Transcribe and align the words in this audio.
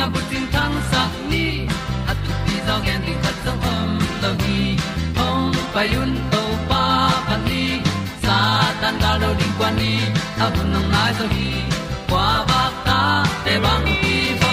na 0.00 0.06
bu 0.12 0.20
tin 0.30 0.44
tan 0.54 0.72
sa 0.90 1.02
ni. 1.30 1.46
At 2.10 2.16
tu 2.24 2.32
pi 2.44 2.54
zo 2.66 2.76
gen 2.86 3.00
di 3.06 3.14
khat 3.22 3.36
zo 3.44 3.52
om 3.72 3.90
lo 4.22 4.30
gi 4.42 4.60
hong 5.18 5.56
pa 5.74 5.82
yun 5.92 6.12
to 6.32 6.42
pa 6.70 6.84
pa 7.26 7.36
ni. 7.46 7.64
Sa 8.24 8.36
tan 8.80 8.94
da 9.02 9.10
lo 9.22 9.30
ding 9.40 9.54
kwan 9.58 9.72
ni. 9.80 9.92
A 10.44 10.46
bu 10.54 10.62
nang 10.72 10.88
mai 10.92 11.10
so 11.18 11.26
gi 11.34 11.48
kwa 12.10 12.26
ba 12.50 12.62
ta 12.86 13.00
te 13.44 13.54
bang 13.64 13.86
ki 14.02 14.16
bo 14.42 14.52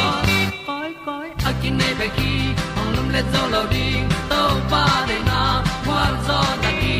koi 0.67 0.91
koi 1.05 1.27
a 1.49 1.51
kin 1.61 1.73
nei 1.79 1.93
be 1.99 2.07
ki 2.17 2.33
ong 2.79 2.91
lum 2.95 3.07
le 3.15 3.21
zo 3.33 3.41
lo 3.53 3.61
ding 3.73 4.05
to 4.31 4.41
pa 4.71 4.83
de 5.09 5.17
na. 5.29 5.41
Kwa 5.85 6.01
zo 6.27 6.39
na 6.63 6.71
ki 6.81 6.95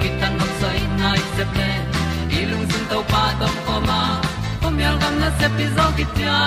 ki 0.00 0.08
tan 0.20 0.32
nok 0.40 0.52
sai 0.60 0.78
nai 1.02 1.20
se 1.34 1.44
ple 1.52 1.70
ilung 2.38 2.66
sun 2.70 2.84
to 2.92 2.98
pa 3.12 3.22
tom 3.40 3.54
ko 3.66 3.74
ma. 3.88 4.00
Pom 4.62 4.74
yal 4.84 4.96
gam 5.02 5.14
na 5.22 5.28
se 5.38 5.46
pi 5.56 5.64
zo 5.76 5.86
ki 5.96 6.04
tia 6.16 6.38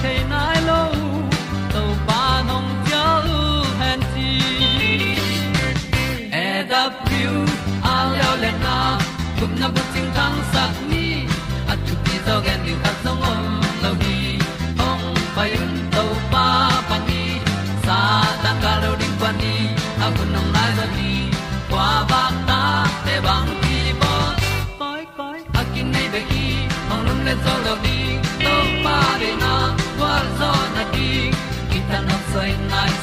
chiu 0.00 0.08
the 0.08 0.24
nai 0.28 0.49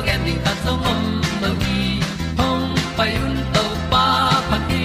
ti 0.00 0.06
gen 0.06 0.20
ding 0.24 0.40
ta 0.44 0.52
song 0.64 0.82
om 0.92 1.00
mo 1.40 1.50
gi 1.62 1.80
hong 2.38 2.66
pai 2.96 3.12
un 3.24 3.34
to 3.54 3.64
pa 3.92 4.04
pa 4.50 4.58
ti. 4.68 4.84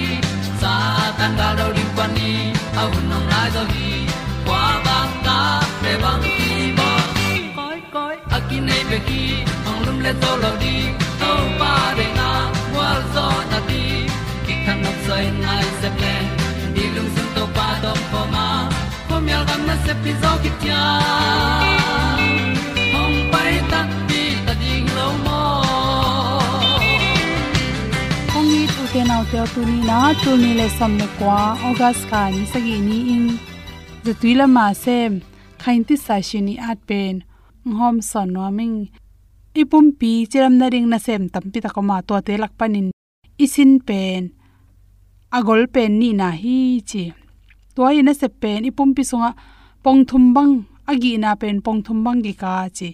Sa 0.62 0.74
tan 1.18 1.32
ga 1.40 1.50
do 1.58 1.66
ri 1.76 1.86
pa 1.98 2.06
ni 2.16 2.32
a 2.82 2.84
nong 3.10 3.28
lai 3.32 3.48
do 3.56 3.64
gi 3.74 3.92
kwa 4.48 4.64
ba 4.86 4.98
ta 5.26 5.38
pe 5.82 5.92
bang 6.04 6.26
ki 6.38 6.50
bo 6.78 6.90
koi 7.58 7.80
koi 7.96 8.16
a 8.36 8.38
nei 8.68 8.84
be 8.90 8.98
ki 9.08 9.24
ong 9.70 9.80
lum 9.86 9.98
le 10.06 10.12
to 10.22 10.32
lo 10.44 10.52
di 10.64 10.76
to 11.22 11.32
pa 11.60 11.74
de 11.98 12.08
na 12.20 12.30
wa 12.76 12.90
zo 13.14 13.28
na 13.52 13.60
ti 13.70 13.84
ki 14.46 14.54
kan 14.66 14.78
nok 14.84 14.98
sai 15.08 15.26
nai 15.44 15.64
se 15.80 15.90
ple 15.98 16.16
ni 16.76 16.84
lung 16.96 17.10
sun 17.16 17.28
to 17.36 17.44
pa 17.56 17.68
do 17.84 17.92
po 18.12 18.22
ma. 18.34 18.48
Po 19.08 19.16
mi 19.26 19.32
al 19.38 19.44
gam 19.50 19.62
na 19.70 19.76
se 19.86 19.94
pi 20.04 20.12
zo 20.22 20.32
ki 20.44 20.52
i 29.16 29.18
tu 29.18 29.32
te 29.32 29.38
nau 29.38 29.48
te 29.48 29.54
tu 29.54 29.62
ni 29.72 29.78
na 29.88 29.98
tu 30.24 30.32
ni 30.44 30.52
le 30.60 30.68
sam 30.78 30.92
me 31.00 31.08
kwa 31.18 31.38
august 31.68 32.04
ka 32.12 32.22
ni 32.34 32.42
sagi 32.52 32.76
ni 32.88 32.98
in 33.16 33.26
the 34.04 34.12
tuila 34.20 34.46
ma 34.56 34.66
se 34.84 34.98
khain 35.62 35.82
ti 35.88 35.96
sa 36.06 36.16
shi 36.28 36.40
ni 36.48 36.54
at 36.70 36.80
pen 36.90 37.16
hom 37.80 37.98
son 38.10 38.28
no 38.36 38.44
ming 38.58 38.78
ipum 39.62 39.86
pi 40.00 40.12
chiram 40.32 40.54
na 40.60 40.66
ring 40.74 40.88
na 40.92 40.98
sem 41.06 41.24
tam 41.34 41.46
pi 41.52 41.60
ta 41.64 41.70
ko 41.76 41.82
ma 41.90 41.98
to 42.08 42.16
te 42.28 42.34
lak 42.42 42.54
panin 42.60 42.88
isin 43.44 43.72
pen 43.88 44.22
agol 45.38 45.62
pen 45.76 45.92
ni 46.02 46.10
na 46.20 46.28
hi 46.42 46.58
chi 46.90 47.04
tua 47.76 47.90
ina 48.00 48.14
se 48.22 48.28
pen 48.42 48.62
ipum 48.70 48.90
pi 48.98 49.04
sunga 49.12 49.32
pong 49.84 50.02
thum 50.10 50.24
bang 50.36 50.54
agi 50.92 51.14
na 51.24 51.30
pen 51.42 51.56
pong 51.66 51.80
thum 51.86 51.98
bang 52.06 52.20
gi 52.26 52.34
ka 52.42 52.54
chi 52.78 52.90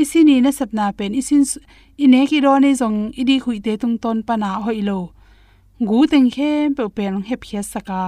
isini 0.00 0.34
na 0.44 0.50
sap 0.58 0.70
na 0.78 0.84
pen 0.98 1.10
isin 1.20 1.42
ine 2.04 2.20
ki 2.30 2.38
ro 2.44 2.52
ne 2.64 2.70
jong 2.80 2.98
idi 3.20 3.36
khui 3.44 3.58
te 3.64 3.72
tung 3.82 3.96
ton 4.02 4.18
pa 4.26 4.34
na 4.42 4.50
hoi 4.66 4.80
lo 4.90 5.00
gu 5.80 6.06
teng 6.06 6.30
khe 6.34 6.50
pe 6.76 6.84
pen 6.96 7.14
hep 7.28 7.40
khia 7.48 7.62
saka. 7.72 8.02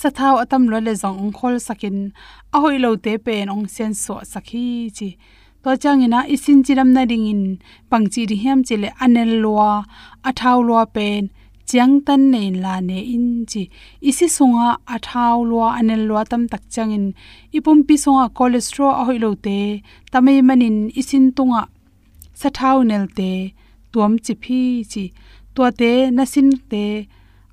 Sathau 0.00 0.34
atam 0.42 0.64
lo 0.72 0.78
le 0.86 0.94
jong 1.02 1.32
khol 1.38 1.56
sakin. 1.66 1.98
A 2.54 2.56
hoi 2.62 2.78
lo 2.84 2.90
te 3.04 3.12
pen 3.26 3.50
ong 3.54 3.66
sen 3.74 3.92
so 3.92 4.14
sakhi 4.32 4.66
chi. 4.96 5.08
To 5.62 5.76
chang 5.82 6.00
ina 6.06 6.20
isin 6.34 6.58
chiram 6.64 6.90
na 6.96 7.02
ding 7.10 7.26
in. 7.32 7.42
Pangchi 7.90 8.22
ri 8.30 8.36
hiam 8.42 8.60
chile 8.68 8.88
anel 9.04 9.32
lwa. 9.44 9.70
Athau 10.28 10.58
lwa 10.68 10.82
pen 10.94 11.22
chiang 11.68 11.94
tan 12.06 12.22
nei 12.32 12.48
la 12.62 12.74
ne 12.88 12.98
in 13.14 13.44
chi. 13.50 13.62
Isi 14.08 14.26
sunga 14.36 14.68
athau 14.94 15.36
lwa 15.50 15.66
anel 15.78 16.02
lwa 16.08 16.24
tam 16.30 16.42
tak 16.52 16.62
chang 16.74 16.92
in. 16.98 17.06
Ipum 17.56 17.78
pi 17.86 17.94
sunga 18.04 18.24
cholesterol 18.36 18.92
a 19.00 19.02
hoi 19.08 19.18
lo 19.24 19.30
te. 19.34 19.58
Tamai 20.12 20.40
manin 20.48 20.78
isin 21.00 21.26
tunga 21.36 21.62
sathau 22.40 22.78
nel 22.90 23.06
te. 23.18 23.30
Tuam 23.92 24.12
chi 24.24 24.34
phi 24.42 24.60
chi 24.92 25.04
to 25.54 25.70
te, 25.80 25.92
nasin 26.16 26.50
te, 26.70 26.84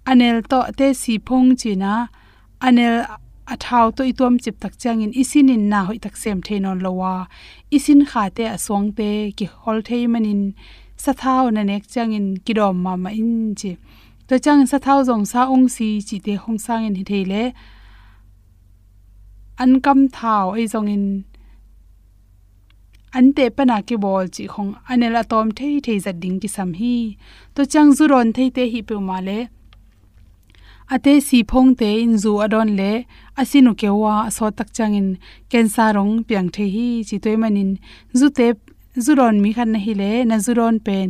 anel 0.06 0.42
to 0.52 0.60
te 0.78 0.94
si 1.02 1.14
phong 1.28 1.56
chi 1.62 1.76
na, 1.84 1.94
anel 2.68 2.96
athau 3.54 3.86
to 3.96 4.04
itom 4.12 4.36
chip 4.44 4.60
tak 4.64 4.74
changin 4.82 5.12
isin 5.22 5.50
in 5.56 5.70
na 5.72 5.80
hoi 5.88 5.98
tak 6.06 6.16
sem 6.22 6.42
theinon 6.48 6.82
lowa 6.86 7.14
isin 7.78 8.02
kha 8.10 8.24
te 8.38 8.44
aswang 8.56 8.90
te, 8.98 9.10
ki 9.38 9.46
hol 9.62 9.80
thei 9.88 10.04
manin 10.14 10.42
sathau 11.04 11.44
na 11.56 11.62
nek 11.70 11.84
changin 11.94 12.28
kidom 12.46 12.76
ma 12.84 12.94
ma 13.04 13.10
in 13.22 13.56
chi. 13.60 13.72
To 14.28 14.36
chang 14.46 14.64
sathau 14.72 15.00
jong 15.08 15.26
sa 15.32 15.42
ong 15.54 15.68
si 15.76 15.90
chi 16.08 16.18
te 16.26 16.34
hong 16.44 16.60
sang 16.66 16.84
in 16.88 16.96
hi 17.00 17.04
theile 17.10 17.44
an 19.64 19.72
kam 19.86 20.00
thau, 20.18 20.46
ai 20.58 20.66
jong 20.74 20.90
in 20.96 21.04
an 21.04 21.37
te 23.38 23.46
pana 23.50 23.78
ki 23.88 23.96
bol 24.04 24.26
chi 24.36 24.44
khong. 24.54 24.72
Anela 24.92 25.22
tom 25.32 25.48
thei 25.58 25.76
thei 25.86 25.98
za 26.06 26.12
ding 26.22 26.40
ki 26.42 26.50
sam 26.56 26.70
hi. 26.80 26.96
To 27.56 27.62
chang 27.72 27.90
zu 27.98 28.04
ron 28.12 28.28
thei 28.36 28.50
te 28.56 28.64
hi 28.74 28.82
pe 28.88 28.96
ma 29.10 29.18
le. 29.28 29.40
Ate 30.96 31.14
si 31.28 31.40
phong 31.50 31.72
te 31.80 31.90
in 32.04 32.14
zu 32.24 32.32
adon 32.46 32.70
le. 32.80 32.92
Asinu 33.42 33.72
kewa 33.82 34.14
so 34.36 34.50
tak 34.58 34.70
changin 34.78 35.08
kensa 35.52 35.86
rong 35.96 36.14
piang 36.28 36.50
the 36.56 36.66
hi 36.76 36.88
chi 37.08 37.18
toy 37.24 37.36
manin 37.42 37.72
zu 38.20 38.30
te 38.38 38.48
zuron 39.06 39.36
mi 39.44 39.52
khan 39.58 39.70
na 39.74 39.80
hi 39.86 39.94
le, 40.02 40.12
na 40.30 40.36
zuron 40.46 40.76
pen 40.86 41.08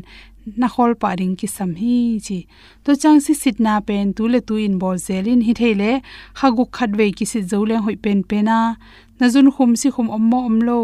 na 0.61 0.67
khol 0.73 0.91
pa 1.01 1.09
ring 1.19 1.35
ki 1.39 1.47
sam 1.55 1.71
hi 1.81 1.97
chi. 2.25 2.39
To 2.83 2.91
chang 3.01 3.19
si 3.25 3.33
sit 3.41 3.59
na 3.65 3.73
pen 3.87 4.13
tu 4.17 4.23
le 4.33 4.39
tu 4.47 4.55
in 4.67 4.75
bol 4.81 4.97
zelin 5.07 5.41
hi 5.47 5.53
thele 5.59 5.91
khagu 6.39 6.63
khat 6.75 6.91
ve 6.99 7.07
ki 7.17 7.25
si 7.31 7.39
zo 7.51 7.59
le 7.69 7.75
hoi 7.83 7.97
pen 8.03 8.19
pena. 8.29 8.59
Na 9.19 9.25
zun 9.33 9.47
khum 9.55 9.71
si 9.81 9.87
khum 9.95 10.07
ommo 10.17 10.39
omlo 10.49 10.79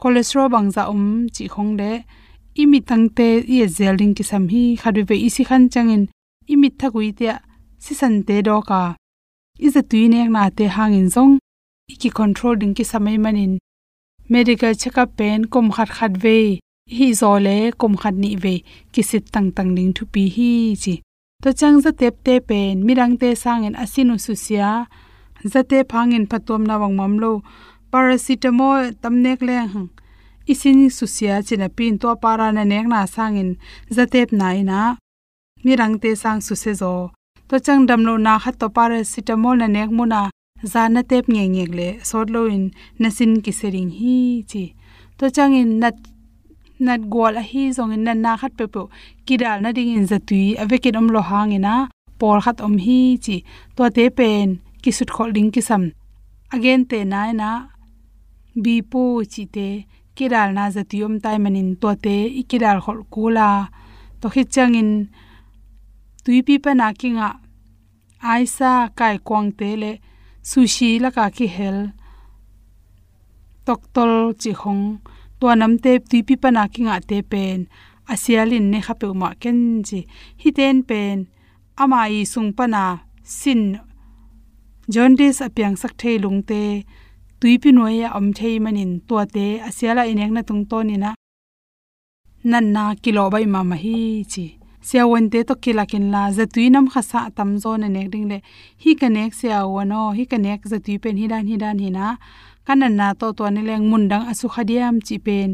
cholesterol 0.00 0.48
bangza 0.54 0.82
um 0.92 1.04
chi 1.34 1.44
khong 1.54 1.72
le 1.80 1.90
imi 2.62 2.78
tangte 2.88 3.28
ye 3.56 3.64
zeling 3.76 4.14
ki 4.16 4.24
sam 4.30 4.44
hi 4.52 4.62
khadu 4.82 5.02
ve 5.08 5.16
isi 5.28 5.42
khan 5.48 5.62
changin 5.72 6.04
imi 6.52 6.68
thagui 6.80 7.08
te 7.18 7.26
si 7.84 7.92
san 8.00 8.14
te 8.26 8.36
do 8.46 8.56
ka 8.68 8.82
is 9.66 9.76
a 9.80 9.82
tuine 9.90 10.20
na 10.34 10.42
te 10.58 10.64
hangin 10.76 11.08
zong 11.14 11.34
iki 11.94 12.10
control 12.18 12.54
ding 12.60 12.74
ki 12.76 12.84
samai 12.92 13.16
manin 13.24 13.52
medical 14.32 14.74
checkup 14.80 15.10
pen 15.18 15.40
kom 15.52 15.66
khat 15.76 15.90
khat 15.96 16.12
ve 16.24 16.36
hi 16.96 17.06
zo 17.20 17.32
le 17.46 17.56
kom 17.80 17.94
khat 18.00 18.14
ni 18.22 18.30
ve 18.44 18.54
kisit 18.92 19.24
tang 19.34 19.48
tang 19.56 19.70
ding 19.76 19.92
thu 19.96 20.04
pi 20.12 20.22
hi 20.36 20.50
chi 20.82 20.94
to 21.42 21.50
chang 21.60 21.76
za 21.84 21.90
tep 22.00 22.14
te 22.26 22.34
pen 22.48 22.74
mirang 22.86 23.14
te 23.20 23.28
sangin 23.42 23.74
asinu 23.82 24.14
susia 24.24 24.70
zate 25.52 25.78
phangin 25.90 26.24
phatom 26.30 26.62
na 26.68 26.74
wang 26.82 26.94
mamlo 27.00 27.32
paracetamol 27.96 28.92
tamnek 29.02 29.40
le 29.48 29.54
hang. 29.72 29.88
Isin 30.52 30.80
susia 30.98 31.34
china 31.46 31.68
pin 31.76 31.94
to 32.00 32.08
para 32.22 32.48
na 32.52 32.62
nek 32.72 32.86
na 32.92 32.98
sangin 33.14 33.50
zatep 33.96 34.28
na. 34.32 34.80
Mi 35.64 35.72
rang 35.80 35.96
te 36.02 36.10
sang 36.22 36.40
su 36.46 36.54
se 36.62 36.72
zo. 36.80 36.94
To 37.48 37.56
chang 37.64 37.82
dam 37.88 38.02
lo 38.08 38.14
na 38.26 38.32
khat 38.42 38.56
to 38.60 38.66
paracetamol 38.76 39.56
na 39.58 39.66
nek 39.76 39.90
muna 39.96 40.20
za 40.72 40.82
na 40.94 41.00
tep 41.10 41.24
nge 41.32 41.44
nge 41.54 41.64
le. 41.78 41.88
Sot 42.08 42.28
lo 42.34 42.40
in 42.56 42.64
na 43.00 43.08
sin 43.16 43.32
ki 43.44 43.52
sering 43.60 43.90
hi 43.98 44.16
chi. 44.50 44.64
To 45.18 45.24
chang 45.36 45.54
in 45.60 45.70
nat 45.82 45.96
nat 46.86 47.00
gol 47.14 47.34
a 47.40 47.42
hi 47.50 47.62
zong 47.76 47.92
in 47.96 48.02
na 48.06 48.12
na 48.24 48.32
khat 48.40 48.52
pe 48.58 48.66
pe. 48.74 48.82
Ki 49.26 49.34
dal 49.42 49.58
na 49.62 49.70
ding 49.76 49.92
in 49.98 50.06
zatui 50.10 50.44
avekit 50.62 50.94
om 51.00 51.08
lo 51.14 51.20
hang 51.30 51.52
ina. 51.58 51.74
Por 52.20 52.36
khat 52.44 52.58
om 52.66 52.74
hi 52.84 53.00
chi. 53.24 53.36
To 53.76 53.82
te 53.96 54.04
pen 54.18 54.48
ki 54.82 54.90
sut 54.98 55.10
khol 55.14 55.30
ding 55.36 55.50
ki 55.54 55.62
sam 55.68 55.82
again 56.54 56.82
te 56.90 56.98
na 57.12 57.20
na 57.40 57.50
bipo 58.62 59.02
chi 59.32 59.44
te 59.54 59.68
kiral 60.16 60.50
na 60.56 60.64
zati 60.74 60.98
om 61.06 61.14
tai 61.24 61.38
manin 61.44 61.70
to 61.80 61.88
te 62.04 62.16
ikiral 62.40 62.78
khol 62.84 63.00
kula. 63.12 63.48
To 64.20 64.26
hi 64.34 64.42
changin 64.54 64.90
tuipi 66.24 66.54
pa 66.64 66.70
na 66.80 66.86
kinga. 67.00 67.28
Aisa 68.32 68.72
kai 68.98 69.16
kwang 69.26 69.48
te 69.58 69.68
le 69.82 69.92
sushi 70.50 70.90
la 71.02 71.08
ka 71.16 71.24
ki 71.36 71.46
hel. 71.56 71.78
Tok 73.66 73.80
tol 73.94 74.14
chi 74.40 74.52
khong. 74.60 74.84
To 75.38 75.46
nam 75.60 75.74
te 75.84 75.92
tuipi 76.08 76.34
pa 76.42 76.48
na 76.56 76.62
kinga 76.74 76.96
te 77.08 77.18
pen. 77.32 77.58
Asialin 78.12 78.66
ne 78.72 78.78
khape 78.86 79.06
ma 79.20 79.28
ken 79.42 79.58
ji 79.86 80.00
hi 80.40 80.50
ten 80.58 80.76
pen. 80.88 81.18
Ama 81.82 82.00
i 82.18 82.20
sung 82.32 82.50
pa 82.56 82.64
na 82.74 82.84
sin. 83.38 83.62
Jaundice 84.92 85.42
apyang 85.46 85.76
sak 85.80 85.92
thei 86.00 86.16
lung 86.24 86.40
te 86.50 86.62
tuipi 87.46 87.70
noya 87.72 88.08
om 88.18 88.26
thei 88.38 88.58
manin 88.64 88.92
to 89.08 89.16
te 89.34 89.44
asiala 89.68 90.02
inek 90.12 90.30
na 90.34 90.42
tung 90.48 90.62
to 90.70 90.78
ni 90.88 90.96
na 91.02 91.10
nan 92.50 92.66
na 92.74 92.82
kilo 93.02 93.24
bai 93.32 93.46
ma 93.54 93.60
ma 93.70 93.76
hi 93.84 93.98
chi. 94.32 94.46
Sia 94.88 95.02
won 95.10 95.26
te 95.32 95.38
to 95.48 95.54
kila 95.64 95.84
kin 95.90 96.06
la 96.14 96.22
za 96.36 96.44
tuinam 96.54 96.86
khasa 96.92 97.20
tam 97.36 97.50
zo 97.62 97.72
na 97.82 97.88
nek 97.96 98.08
ding 98.12 98.26
le 98.30 98.38
hi 98.82 98.90
kanek 99.00 99.32
sia 99.40 99.58
wono 99.74 100.00
hi 100.16 100.24
kanek 100.32 100.60
za 100.70 100.78
tui 100.84 100.96
pen 101.02 101.16
hi 101.20 101.26
dan 101.32 101.44
hi 101.50 101.56
dan, 101.62 101.76
hi 101.82 101.88
na. 101.96 102.06
Kanan 102.66 102.94
na 102.98 103.06
to 103.20 103.26
to 103.38 103.44
ni 103.54 103.62
leng 103.68 103.84
mundang 103.90 104.24
asu 104.30 104.46
khadiam 104.54 104.96
chi 105.06 105.16
pen. 105.26 105.50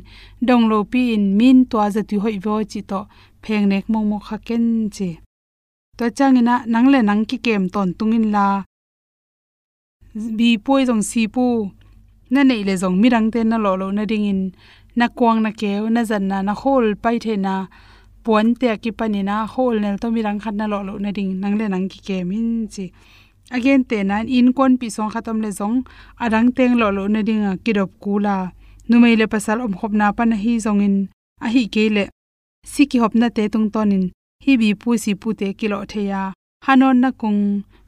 Dong 0.49 0.65
lo 0.71 0.79
pi 0.93 1.03
in 1.17 1.25
min 1.39 1.59
to 1.71 1.77
za 1.95 2.03
tui 2.09 2.19
hoi 2.25 2.37
vo 2.45 2.55
chi 2.73 2.81
to 2.91 3.01
pheng 3.45 3.67
nek 3.73 3.85
mong 3.93 4.07
mo 4.11 4.19
kha 4.27 4.37
ken 4.47 4.65
chi. 4.97 5.11
To 5.99 6.05
changina 6.17 6.55
nang 6.73 6.87
le 6.93 6.99
nang 7.09 7.23
ki 7.29 7.37
kem 7.47 7.63
ton 7.75 7.89
tungin 7.99 8.27
la. 8.35 8.47
Bi 10.37 10.49
poi 10.65 10.83
jong 10.89 11.05
si 11.11 11.25
pu 11.37 11.47
na 12.33 12.41
nei 12.49 12.63
le 12.69 12.75
zong 12.83 12.97
mirang 13.03 13.29
te 13.33 13.41
na 13.45 13.57
lo 13.65 13.73
lo 13.81 13.87
na 13.97 14.05
ding 14.11 14.27
in 14.33 14.43
na 14.99 15.07
kwang 15.09 15.41
na 15.45 15.51
keu, 15.61 15.83
na 15.95 16.01
zan 16.11 16.25
na 16.31 16.39
na 16.47 16.53
hol 16.63 16.87
pai 17.03 17.17
the 17.25 17.35
na 17.47 17.55
puan 18.25 18.47
te 18.61 18.69
ki 18.83 18.91
pani 18.99 19.21
na 19.29 19.37
hol 19.55 19.75
nel 19.83 19.97
to 20.03 20.09
mirang 20.17 20.41
khat 20.43 20.55
na 20.61 20.67
lo 20.73 20.79
lo 20.89 20.95
na 21.05 21.11
ding, 21.17 21.31
nang 21.43 21.55
le 21.61 21.67
nang 21.69 21.87
ki 21.93 22.01
ke 22.07 22.17
min 22.31 22.69
chi. 22.73 22.87
Again, 23.57 23.85
te 23.85 23.99
nan 24.11 24.25
in 24.37 24.49
kon 24.57 24.73
pi 24.81 24.89
song 24.97 25.11
khatam 25.15 25.39
le 25.45 25.51
zong, 25.59 25.77
arang 26.25 26.49
teng 26.57 26.75
lo 26.81 26.89
lo 26.97 27.05
na 27.15 27.21
ding 27.29 27.45
a 27.51 27.53
kirop 27.65 27.91
kula 28.03 28.37
numei 28.89 29.15
le 29.21 29.27
pasal 29.33 29.59
om 29.65 29.75
khop 29.79 29.93
na 30.01 30.07
pa 30.17 30.25
na 30.25 30.37
hi 30.45 30.53
zong 30.65 30.81
in, 30.87 30.97
a 31.45 31.49
hi 31.55 31.63
ke 31.75 31.85
le. 31.97 32.05
Si 32.73 32.83
ki 32.91 32.99
hop 33.03 33.15
na 33.21 33.29
te 33.37 33.43
tung 33.53 33.69
tonin 33.75 34.05
hi 34.45 34.53
bi 34.61 34.69
pu 34.81 34.91
si 35.03 35.13
pu 35.21 35.29
te 35.41 35.49
kilo 35.59 35.79
theya 35.93 36.23
hanon 36.67 36.97
na 37.03 37.11
kung, 37.21 37.41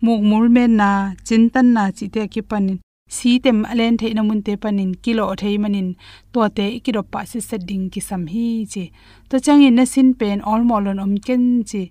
muk 0.04 0.20
mul 0.30 0.46
men 0.56 0.72
na 0.80 0.90
chintan 1.26 1.66
na 1.74 1.82
chi 1.96 2.06
te 2.14 2.22
ki 2.32 2.42
panin 2.50 2.78
si 3.16 3.30
tem 3.44 3.58
alen 3.70 3.94
theina 4.00 4.22
mun 4.28 4.40
te 4.46 4.52
panin, 4.62 4.90
kilo 5.04 5.24
thei 5.40 5.56
manin 5.62 5.88
to 6.32 6.40
te 6.56 6.66
kilo 6.84 7.02
pa 7.12 7.20
si 7.30 7.38
setting 7.48 7.84
ki 7.92 8.00
sam 8.08 8.22
hi 8.32 8.46
chi. 8.72 8.84
To 9.28 9.36
changin 9.44 9.74
na 9.78 9.84
sin 9.92 10.08
pen 10.20 10.38
all 10.50 10.62
molon 10.70 11.02
om 11.04 11.14
ken 11.26 11.44
chi. 11.70 11.82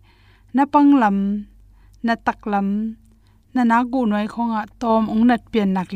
Na 0.56 0.64
panglam 0.74 1.18
na 2.06 2.14
taklam 2.26 2.68
na 3.56 3.62
na 3.70 3.78
gu 3.92 4.00
noi 4.12 4.28
khonga 4.34 4.62
tom 4.82 5.04
ong 5.14 5.26
nat 5.30 5.44
pian 5.52 5.70
nak 5.76 5.92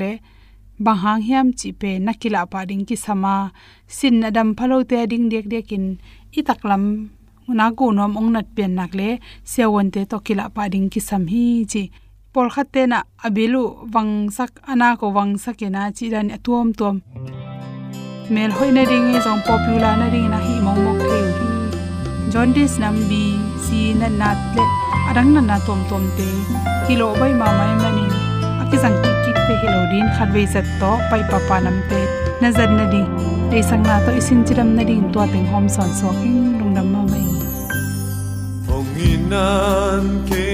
bang 0.86 1.00
hang 1.04 1.22
hiam 1.28 1.48
chi 1.60 1.70
pe 1.82 1.90
nakila 2.06 2.42
pa 2.52 2.60
ding 2.70 2.86
ki 2.90 2.96
sama 3.06 3.36
sin 3.98 4.16
adam 4.28 4.50
phalo 4.58 4.78
te 4.90 5.00
ding 5.12 5.26
dek 5.32 5.46
dekin 5.54 5.86
i 6.38 6.42
taklam 6.48 6.84
na 7.60 7.66
gu 7.78 7.86
nom 7.98 8.14
ong 8.20 8.30
nat 8.36 8.48
pian 8.56 8.72
nak 8.78 8.94
sewon 9.52 9.88
te 9.94 10.02
to 10.12 10.18
kila 10.26 10.46
pa 10.56 10.64
ding 10.74 10.88
ki 10.94 11.00
sam 11.10 11.24
hi 11.34 11.46
chi 11.72 11.84
por 12.38 12.50
khatte 12.54 12.86
na 12.86 13.00
abilu, 13.26 13.64
wangsak 13.94 14.62
ana 14.72 14.94
ko 15.00 15.10
wangsakena 15.18 15.90
chi 15.98 16.06
dan 16.14 16.28
atuam 16.36 16.70
tuam 16.78 16.98
mel 18.34 18.52
hoina 18.58 18.84
ring 18.92 19.08
e 19.18 19.20
jong 19.26 19.42
popular 19.48 19.94
na 20.02 20.08
ring 20.14 20.28
e, 20.30 20.32
na 20.34 20.40
hi 20.46 20.56
mong 20.66 20.82
mok 20.86 21.00
theu 21.10 21.30
hi. 21.38 21.48
Jaundice 22.32 22.78
nam 22.84 22.98
bi, 23.10 23.24
si 23.64 23.80
na 24.02 24.08
nat 24.22 24.38
le 24.56 24.66
arang 25.10 25.32
na 25.36 25.42
na 25.50 25.58
tom 25.66 25.82
tom 25.90 26.06
te. 26.18 26.30
Kilo 26.86 27.08
bai 27.20 27.34
ma 27.42 27.50
mai 27.60 27.74
mani 27.82 28.06
akizang 28.62 28.98
ki 29.02 29.12
ki 29.24 29.32
te 29.48 29.54
hello 29.62 29.82
din, 29.92 30.06
khat 30.16 30.30
ve 30.36 30.44
sat 30.54 30.68
to, 30.80 30.92
pai 31.10 31.22
pa 31.32 31.40
pa 31.50 31.58
nam 31.66 31.78
te. 31.90 32.02
Na 32.42 32.54
zan 32.58 32.72
na 32.78 32.86
ding 32.94 33.10
te 33.50 33.66
sang 33.70 33.84
na 33.90 33.98
to 34.06 34.12
isin 34.20 34.46
chiram 34.46 34.70
na 34.78 34.84
ding 34.90 35.06
to 35.14 35.26
teng 35.34 35.50
hom 35.54 35.66
son 35.76 35.90
so 36.00 36.14
king 36.22 36.38
lung 36.60 36.74
dam 36.78 36.88
ma 36.94 37.02
mai. 37.12 37.26
Hong 38.70 38.94
inan 39.10 40.06
ke 40.30 40.46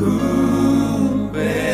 cũng 0.00 1.30
bên 1.32 1.64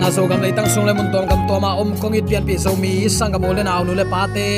na 0.00 0.10
so 0.10 0.26
gam 0.26 0.40
le 0.42 0.50
tang 0.56 0.66
sung 0.74 0.86
le 0.86 0.92
mun 0.94 1.06
tong 1.12 1.28
kam 1.28 1.38
to 1.48 1.60
ma 1.60 1.70
om 1.76 1.94
kong 2.00 2.12
it 2.12 2.24
pian 2.28 2.42
pi 2.46 2.56
so 2.56 2.74
mi 2.82 3.08
sang 3.08 3.32
gam 3.32 3.42
le 3.42 3.62
na 3.62 3.82
nu 3.84 3.92
le 3.94 4.04
pa 4.12 4.26
te 4.34 4.48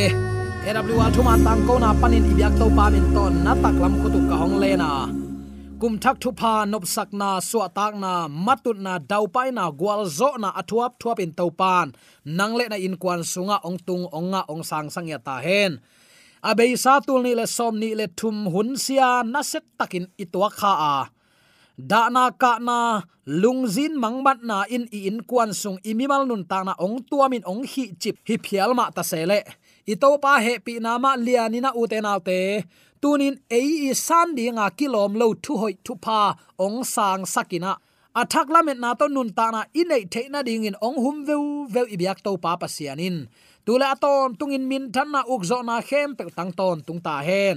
aw 1.05 1.11
thuma 1.15 1.35
tang 1.45 1.61
ko 1.67 1.75
na 1.79 1.91
panin 2.01 2.25
ibyak 2.31 2.53
to 2.59 2.67
pa 2.77 2.85
min 2.95 3.07
ton 3.15 3.33
na 3.45 3.53
tak 3.63 3.75
lam 3.83 3.93
khu 4.01 4.09
tu 4.15 4.21
ka 4.31 4.37
hong 4.41 4.57
le 4.63 4.71
na 4.83 4.91
kum 5.85 6.01
thak 6.05 6.17
thu 6.23 6.31
pha 6.41 6.55
nop 6.73 6.85
sak 6.95 7.09
na 7.21 7.31
suwa 7.49 7.69
tak 7.79 7.93
na, 8.05 8.13
matut 8.47 8.79
na, 8.87 8.93
dau 9.11 9.25
pai 9.35 9.49
na, 9.59 9.65
gwal 9.81 10.03
zo 10.19 10.31
na, 10.43 10.49
athuap 10.61 10.93
thuap 11.01 11.19
in 11.25 11.33
to 11.39 11.47
pan. 11.61 11.87
Nang 12.39 12.53
le 12.59 12.65
na 12.73 12.77
in 12.87 12.97
kwan 13.03 13.21
sunga, 13.33 13.57
ong 13.69 13.79
tung, 13.87 14.05
ong 14.17 14.29
nga, 14.33 14.41
ong 14.53 14.65
sang 14.71 14.89
sang 14.95 15.09
ya 15.13 15.19
ta 15.27 15.37
hen. 15.45 15.73
Abei 16.41 16.73
sa 16.83 17.05
tul 17.05 17.21
ni 17.21 17.33
le 17.37 17.45
som 17.57 17.75
ni 17.83 17.91
le 18.01 18.07
thum 18.19 18.37
hun 18.53 18.71
sia, 18.85 19.21
na 19.33 19.41
set 19.51 19.67
takin 19.79 20.07
itwa 20.23 20.49
kha 20.59 20.73
a. 20.95 20.97
Da 21.77 22.09
na 22.15 22.25
ka 22.33 22.53
na 22.69 22.79
lungzin 23.43 23.95
mangbat 24.03 24.41
na 24.41 24.65
in, 24.75 24.89
i 24.89 25.05
in 25.11 25.21
kwan 25.29 25.53
sung 25.61 25.77
imimal 25.91 26.23
nun 26.25 26.49
ta 26.51 26.65
na 26.65 26.73
ong 26.85 27.05
tuamin 27.09 27.45
ong 27.45 27.63
hi 27.73 27.85
chip, 28.01 28.17
hi 28.29 28.41
phial 28.45 28.73
ma 28.79 28.89
ta 28.97 29.03
sele 29.11 29.41
i 29.85 29.95
pa 30.01 30.33
he 30.45 30.59
pi 30.65 30.81
na 30.81 30.97
ma 30.99 31.13
lianina 31.17 31.71
u 31.77 31.85
tunin 33.05 33.37
ei 33.59 33.71
i 33.89 33.93
san 34.07 34.29
di 34.37 34.45
nga 34.57 34.67
kilom 34.79 35.13
lo 35.21 35.27
thu 35.45 35.53
hoi 35.63 35.75
thu 35.85 35.93
pa 36.05 36.21
ong 36.65 36.81
sang 36.95 37.23
sakina. 37.35 37.73
Athak 38.21 38.49
lamet 38.55 38.79
na 38.81 38.91
to 39.01 39.07
nun 39.15 39.29
ta 39.39 39.47
na 39.55 39.61
inei 39.81 40.05
the 40.13 40.23
na 40.33 40.41
ding 40.47 40.65
in 40.69 40.77
ong 40.87 40.99
hum 41.05 41.17
veu 41.29 41.45
veu 41.75 41.87
ibyak 41.95 42.19
to 42.25 42.33
pa 42.45 42.57
pasianin 42.61 43.17
tula 43.65 43.87
aton 43.95 44.29
tungin 44.39 44.65
min 44.71 44.85
than 44.95 45.09
na 45.13 45.21
ukzo 45.35 45.59
na 45.69 45.77
khem 45.89 46.11
pe 46.17 46.25
tang 46.37 46.53
ton 46.59 46.77
tung 46.87 47.01
ta 47.07 47.15
hen. 47.29 47.57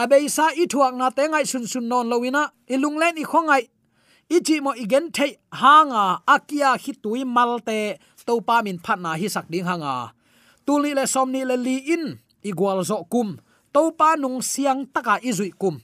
Abei 0.00 0.30
sa 0.36 0.46
i 0.62 0.64
thuak 0.72 0.94
na 1.00 1.06
te 1.16 1.24
ngai 1.26 1.44
sun 1.50 1.64
sun 1.72 1.86
non 1.90 2.06
lowina 2.12 2.42
ilung 2.74 2.96
len 3.02 3.18
i 3.22 3.24
khongai 3.30 3.64
ichi 4.36 4.56
mo 4.64 4.72
igen 4.84 5.06
thei 5.16 5.32
hanga 5.60 6.04
akia 6.34 6.70
hi 6.82 6.92
tui 7.02 7.20
malte 7.36 7.80
to 8.26 8.34
pa 8.48 8.56
min 8.66 8.78
phat 8.84 8.98
na 9.04 9.10
hi 9.20 9.26
sak 9.34 9.46
ding 9.52 9.66
hanga 9.70 9.94
tuli 10.66 10.90
le 10.98 11.04
somni 11.14 11.42
le 11.50 11.56
li 11.66 11.76
in 11.94 12.04
igwal 12.48 12.78
zo 12.90 12.98
kum 13.12 13.30
to 13.72 13.92
pa 13.94 14.16
nung 14.16 14.40
siang 14.42 14.88
taka 14.88 15.20
izui 15.22 15.52
kum. 15.54 15.78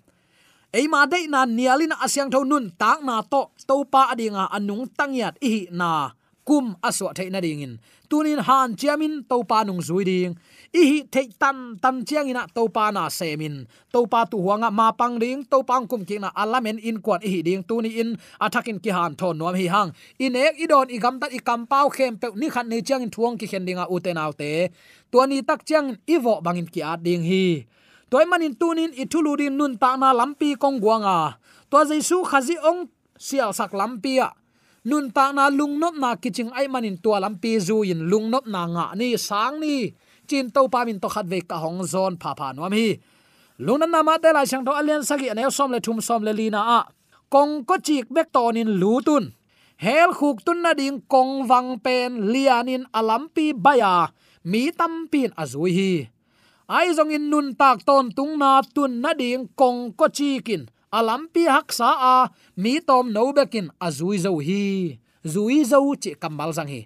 Eima 0.74 1.06
de 1.06 1.30
na 1.30 1.46
nialin 1.46 1.94
asyang 2.02 2.30
tho 2.32 2.42
nun 2.42 2.74
tak 2.74 3.04
na 3.06 3.22
to 3.22 3.54
to 3.62 3.86
pa 3.86 4.10
adinga 4.10 4.50
anung 4.50 4.90
tangyat 4.90 5.38
ihi 5.38 5.70
na 5.70 6.10
kum 6.42 6.74
aswa 6.82 7.14
theina 7.14 7.38
dingin. 7.38 7.78
Tunin 8.10 8.42
han 8.42 8.74
chiamin 8.74 9.22
to 9.24 9.46
pa 9.46 9.62
nung 9.62 9.78
zui 9.78 10.02
ding 10.02 10.34
i 10.74 10.82
hi 10.90 10.98
thei 11.14 11.28
tan 11.38 11.78
tan 11.82 12.02
chiang 12.02 12.26
ina 12.26 12.42
to 12.50 12.66
pa 12.76 12.90
na 12.90 13.06
semin 13.06 13.62
to 13.94 14.00
pa 14.12 14.20
tu 14.30 14.36
huanga 14.44 14.70
ma 14.78 14.90
pang 15.00 15.22
ding 15.22 15.46
to 15.46 15.62
pang 15.62 15.86
kum 15.86 16.02
ki 16.08 16.18
na 16.18 16.28
alamen 16.42 16.82
in 16.88 16.98
kwan 17.04 17.22
i 17.22 17.28
hi 17.34 17.40
ding 17.46 17.62
tuni 17.68 17.90
in. 18.02 18.10
Athakin 18.44 18.82
ki 18.82 18.90
han 18.90 19.14
thon 19.14 19.38
nom 19.38 19.54
hi 19.54 19.66
hang. 19.74 19.94
In 20.18 20.34
ek 20.34 20.58
idon 20.64 20.90
i 20.90 20.98
gam 20.98 21.22
tat 21.22 21.30
i 21.30 21.38
kam 21.38 21.62
pau 21.70 21.86
khem 21.96 22.18
pe 22.18 22.26
ni 22.40 22.50
khan 22.54 22.66
ne 22.68 22.82
chiang 22.86 23.06
in 23.06 23.10
thuang 23.14 23.38
ki 23.38 23.46
khen 23.46 23.62
dinga 23.68 23.86
uten 23.94 24.18
autte 24.18 24.52
ni 25.30 25.38
tak 25.48 25.60
chiang 25.68 25.94
i 26.14 26.16
vo 26.24 26.34
bangin 26.44 26.66
ki 26.74 26.80
at 26.82 27.00
ding 27.06 27.22
hi. 27.22 27.46
Toy 28.10 28.24
manin 28.30 28.54
tunin 28.60 28.90
ithuludin 29.02 29.54
nun 29.58 29.78
ta 29.82 29.94
na 29.94 30.10
lampi 30.10 30.58
kong 30.62 30.78
guanga 30.82 31.38
to 31.70 31.78
jaisu 31.90 32.18
khazi 32.30 32.56
ong 32.70 32.90
sial 33.26 33.50
sak 33.58 33.70
lampia 33.78 34.28
nun 34.90 35.06
ta 35.14 35.30
na 35.36 35.44
lungnop 35.58 35.94
na 36.02 36.10
kiching 36.22 36.50
ai 36.58 36.66
manin 36.66 36.98
tua 36.98 37.22
lampi 37.22 37.62
zu 37.62 37.86
in 37.86 38.10
lungnop 38.10 38.44
na 38.50 38.62
nga 38.74 38.86
ni 38.98 39.14
sang 39.28 39.62
ni 39.62 39.94
chin 40.28 40.50
to 40.54 40.68
pa 40.68 40.84
min 40.84 40.98
to 41.02 41.08
khat 41.08 41.26
ve 41.32 41.40
ka 41.40 41.56
hong 41.64 41.80
zon, 41.92 42.16
pha 42.22 42.30
pha 42.38 42.52
nuam 42.52 42.72
hi. 42.72 42.88
Lungna 43.58 43.86
na 43.86 44.18
te 44.18 44.32
lai 44.32 44.46
chẳng 44.46 44.64
đâu 44.64 44.74
alian 44.74 45.02
sagi 45.04 45.26
anel 45.28 45.50
som 45.50 45.70
le 45.70 45.78
thum 45.80 46.00
som 46.00 46.22
le 46.22 46.32
lina 46.32 46.60
a. 46.78 46.80
Kong 47.30 47.64
ko 47.64 47.76
chik 47.86 48.10
bek 48.10 48.32
ton 48.32 48.56
in 48.56 48.80
lutun 48.80 49.24
hel 49.76 50.10
khuk 50.18 50.44
tun 50.44 50.62
na 50.62 50.74
ding 50.74 51.00
kong 51.08 51.48
wang 51.48 51.78
pen 51.84 52.10
lianin 52.32 52.84
alampi 52.92 53.52
baya 53.52 54.08
mi 54.44 54.70
tam 54.78 55.06
pin 55.12 55.30
azui 55.42 55.72
hi. 55.78 55.92
Ai 56.68 56.88
zong 56.96 57.12
in 57.16 57.30
nun 57.30 57.54
tak 57.54 57.78
ton 57.86 58.10
tung 58.16 58.38
na 58.38 58.62
tun 58.74 59.00
na 59.00 59.10
ding 59.14 59.48
kong 59.60 59.92
ko 59.98 60.06
chikin 60.08 60.62
alampi 60.92 61.46
hak 61.54 61.72
sa 61.72 61.90
a. 62.14 62.16
Mi 62.56 62.80
tom 62.80 63.12
no 63.12 63.32
bekin 63.32 63.70
azui 63.80 64.18
zo 64.18 64.38
hi. 64.38 64.98
Zui 65.24 65.64
zo 65.64 65.78
chi 66.02 66.10
kambal 66.22 66.50
zang 66.52 66.68
hi 66.68 66.80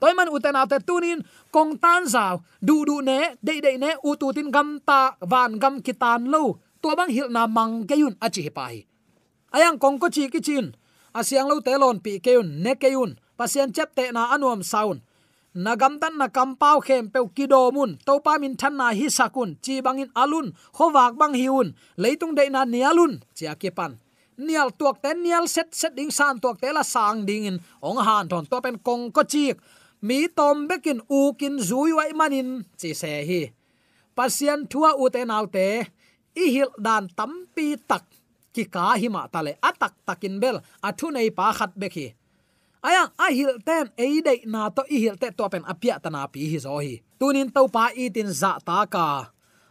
toy 0.00 0.12
man 0.16 0.28
uten 0.34 0.56
ate 0.62 0.78
tunin 0.88 1.20
kong 1.54 1.72
tan 1.82 2.02
zaw 2.14 2.34
du 2.66 2.76
du 2.88 2.96
ne 3.08 3.18
de 3.46 3.54
de 3.64 3.72
ne 3.82 3.90
u 4.08 4.10
tu 4.20 4.26
tin 4.36 4.48
gam 4.56 4.68
ta 4.88 5.00
van 5.32 5.50
gam 5.62 5.74
kitan 5.86 6.22
lo 6.32 6.42
to 6.82 6.88
bang 6.98 7.10
hil 7.16 7.28
na 7.36 7.42
mang 7.56 7.74
ke 7.88 7.94
yun 8.02 8.14
achi 8.26 8.42
pai 8.56 8.76
ayang 9.56 9.76
kong 9.82 9.96
ko 10.02 10.06
chi 10.14 10.24
ki 10.32 10.40
chin 10.46 10.66
asiang 11.18 11.48
lo 11.50 11.56
telon 11.66 11.96
pi 12.04 12.12
ke 12.24 12.30
yun 12.36 12.48
ne 12.64 12.72
ke 12.82 12.88
yun 12.96 13.10
pasien 13.38 13.68
chep 13.76 13.88
te 13.96 14.04
na 14.16 14.22
anuam 14.34 14.62
saun 14.72 14.98
nagam 15.54 15.98
tan 16.00 16.14
na 16.20 16.26
kampau 16.36 16.78
khem 16.86 17.10
pe 17.12 17.20
kido 17.36 17.60
mun 17.74 17.98
to 18.06 18.14
pa 18.24 18.38
min 18.42 18.54
than 18.60 18.74
na 18.80 18.86
hi 18.98 19.06
sakun 19.18 19.50
chi 19.64 19.74
bangin 19.86 20.10
alun 20.22 20.46
khowak 20.76 21.12
bang 21.20 21.34
hiun 21.40 21.68
leitung 22.02 22.34
de 22.38 22.44
na 22.54 22.60
nialun 22.64 23.12
chia 23.34 23.54
ke 23.54 23.70
pan. 23.78 23.92
Nial 24.40 24.70
tuak 24.78 25.02
ten 25.02 25.20
nial 25.22 25.44
set 25.54 25.68
set 25.74 25.92
ding 25.98 26.10
san 26.10 26.38
tuak 26.42 26.56
te 26.62 26.68
la 26.72 26.82
sang 26.82 27.26
ding 27.28 27.44
in 27.50 27.56
ong 27.82 27.98
han 28.06 28.28
thon 28.30 28.46
to 28.50 28.56
pen 28.64 28.76
kong 28.86 29.12
ko 29.12 29.22
chik 29.32 29.56
mi 30.06 30.18
tom 30.36 30.68
bekin 30.68 31.00
u 31.18 31.20
kin 31.38 31.56
zui 31.68 31.90
wai 31.98 32.12
manin, 32.12 32.50
chi 32.80 32.90
se 33.00 33.12
hi. 33.28 33.42
Pasian 34.16 34.60
thua 34.70 34.90
u 35.02 35.04
te 35.14 35.24
nau 35.24 35.44
te, 35.54 35.66
i 36.42 36.44
hil 36.54 36.70
dan 36.84 37.04
tampi 37.18 37.66
tak, 37.90 38.04
ki 38.54 38.64
ka 38.74 38.84
hi 39.00 39.08
ma 39.14 39.22
tale 39.32 39.52
atak 39.68 39.94
takin 40.06 40.34
bel 40.42 40.56
athu 40.88 41.06
nei 41.14 41.30
pa 41.38 41.46
khat 41.58 41.72
bekhi 41.80 42.06
ayang 42.80 43.12
a 43.20 43.28
hil 43.32 43.60
ten 43.64 43.92
ei 43.96 44.20
de 44.24 44.34
na 44.48 44.72
to 44.72 44.82
i 44.88 44.96
hil 45.04 45.16
te 45.20 45.28
to 45.36 45.44
pen 45.52 45.64
apia 45.72 46.00
tana 46.02 46.24
pi 46.32 46.48
hi 46.50 46.58
zo 46.64 46.80
hi. 46.80 46.94
Tunin 47.20 47.52
to 47.52 47.68
pa 47.68 47.84
i 47.92 48.08
tin 48.14 48.30
za 48.32 48.52
ta 48.64 48.78
ka. 48.94 49.06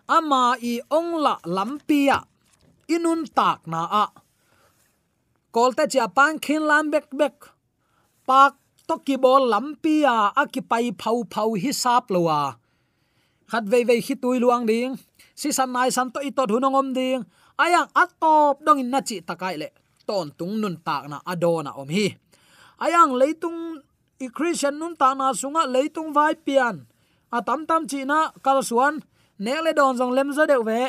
Ama 0.10 0.58
i 0.62 0.74
ong 0.98 1.12
la 1.26 1.36
lampia 1.46 2.18
inun 2.96 3.26
tak 3.38 3.66
na 3.72 3.82
a. 4.04 4.06
Kolte 5.56 5.84
cha 5.90 6.06
pang 6.08 6.38
khin 6.38 6.64
lam 6.70 6.86
bek 6.94 7.10
bek. 7.20 7.36
Pak 8.30 8.54
to 8.90 8.96
ki 9.08 9.16
bol 9.24 9.44
lampia 9.54 10.16
a 10.42 10.44
ki 10.54 10.62
pai 10.72 10.86
phau 11.02 11.18
phau 11.34 11.50
hi 11.64 11.72
sap 11.82 12.06
lowa 12.14 12.42
khat 13.52 13.64
ve 13.72 13.80
ve 13.90 13.96
hi 14.06 14.14
tui 14.24 14.38
luang 14.44 14.64
ding 14.72 14.92
si 15.40 15.50
san 15.58 15.70
nai 15.76 15.90
san 15.96 16.08
to 16.14 16.20
i 16.28 16.32
to 16.38 16.44
hunongom 16.52 16.88
ding 16.98 17.22
ayang 17.64 17.90
atop 18.02 18.56
dong 18.66 18.80
in 18.84 18.90
na 18.94 19.00
chi 19.08 19.18
takai 19.30 19.56
le 19.62 19.70
ton 20.10 20.34
tung 20.34 20.58
nun 20.58 20.76
tak 20.82 21.06
na 21.06 21.22
adona 21.22 21.72
om 21.78 21.90
hi. 21.94 22.18
Ayang 22.82 23.14
leitung 23.22 23.78
i 24.18 24.28
christian 24.34 24.82
nun 24.82 24.98
ta 24.98 25.14
na 25.14 25.30
sunga 25.38 25.70
leitung 25.70 26.10
vai 26.18 26.34
pian. 26.34 26.90
A 27.30 27.46
tam 27.46 27.70
tam 27.70 27.86
chi 27.86 28.02
na 28.10 28.34
kal 28.46 28.60
suan 28.70 29.06
ne 29.38 29.54
le 29.66 29.72
don 29.78 29.94
jong 30.00 30.14
lem 30.18 30.30
zo 30.38 30.44
deu 30.50 30.66
ve. 30.70 30.82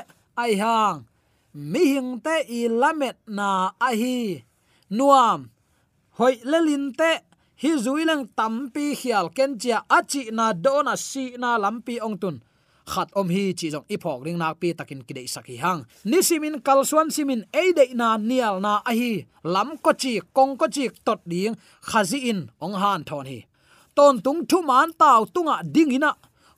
Ai 0.43 0.53
hang, 0.63 1.05
mi 1.53 1.83
hing 1.93 2.13
te 2.25 2.37
i 2.49 2.61
lamet 2.81 3.17
na 3.29 3.77
a 3.77 3.91
hi. 4.01 4.41
Nuam, 4.97 5.41
hoi 6.17 6.35
lelin 6.51 6.85
te 6.99 7.11
hi 7.61 7.77
zuilang 7.77 8.25
tampi 8.37 8.97
khial 9.01 9.27
ken 9.37 9.53
chia 9.61 9.79
achi 9.97 10.23
na 10.33 10.47
dona 10.65 10.97
si 10.97 11.25
na 11.37 11.51
lampi 11.61 11.95
ong 12.07 12.17
tun. 12.23 12.37
Khat 12.91 13.09
om 13.21 13.29
hi 13.29 13.53
chi 13.59 13.67
jong 13.75 13.85
ipok 13.95 14.25
ring 14.25 14.39
nak 14.41 14.57
pi 14.61 14.69
takin 14.79 15.05
kidei 15.07 15.29
saki 15.35 15.57
hang. 15.63 15.81
Ni 16.11 16.19
simin 16.29 16.57
kalsuan 16.67 17.09
simin 17.15 17.43
e 17.63 17.65
de 17.77 17.85
na 18.01 18.09
nial 18.17 18.57
na 18.65 18.73
a 18.91 18.93
hi. 19.01 19.13
Lam 19.45 19.77
ko 19.85 19.93
chi, 20.03 20.13
kong 20.37 20.57
ko 20.61 20.67
chi, 20.75 20.89
tot 21.05 21.21
ding, 21.31 21.55
khazi 21.89 22.19
in, 22.31 22.41
ong 22.65 22.77
han 22.83 23.05
thon 23.09 23.27
hi. 23.31 23.39
Ton 23.97 24.15
tung 24.25 24.41
thu 24.49 24.59
man 24.63 24.89
taw 25.01 25.21
tunga 25.35 25.57
ding 25.75 25.93
ina. 25.97 26.13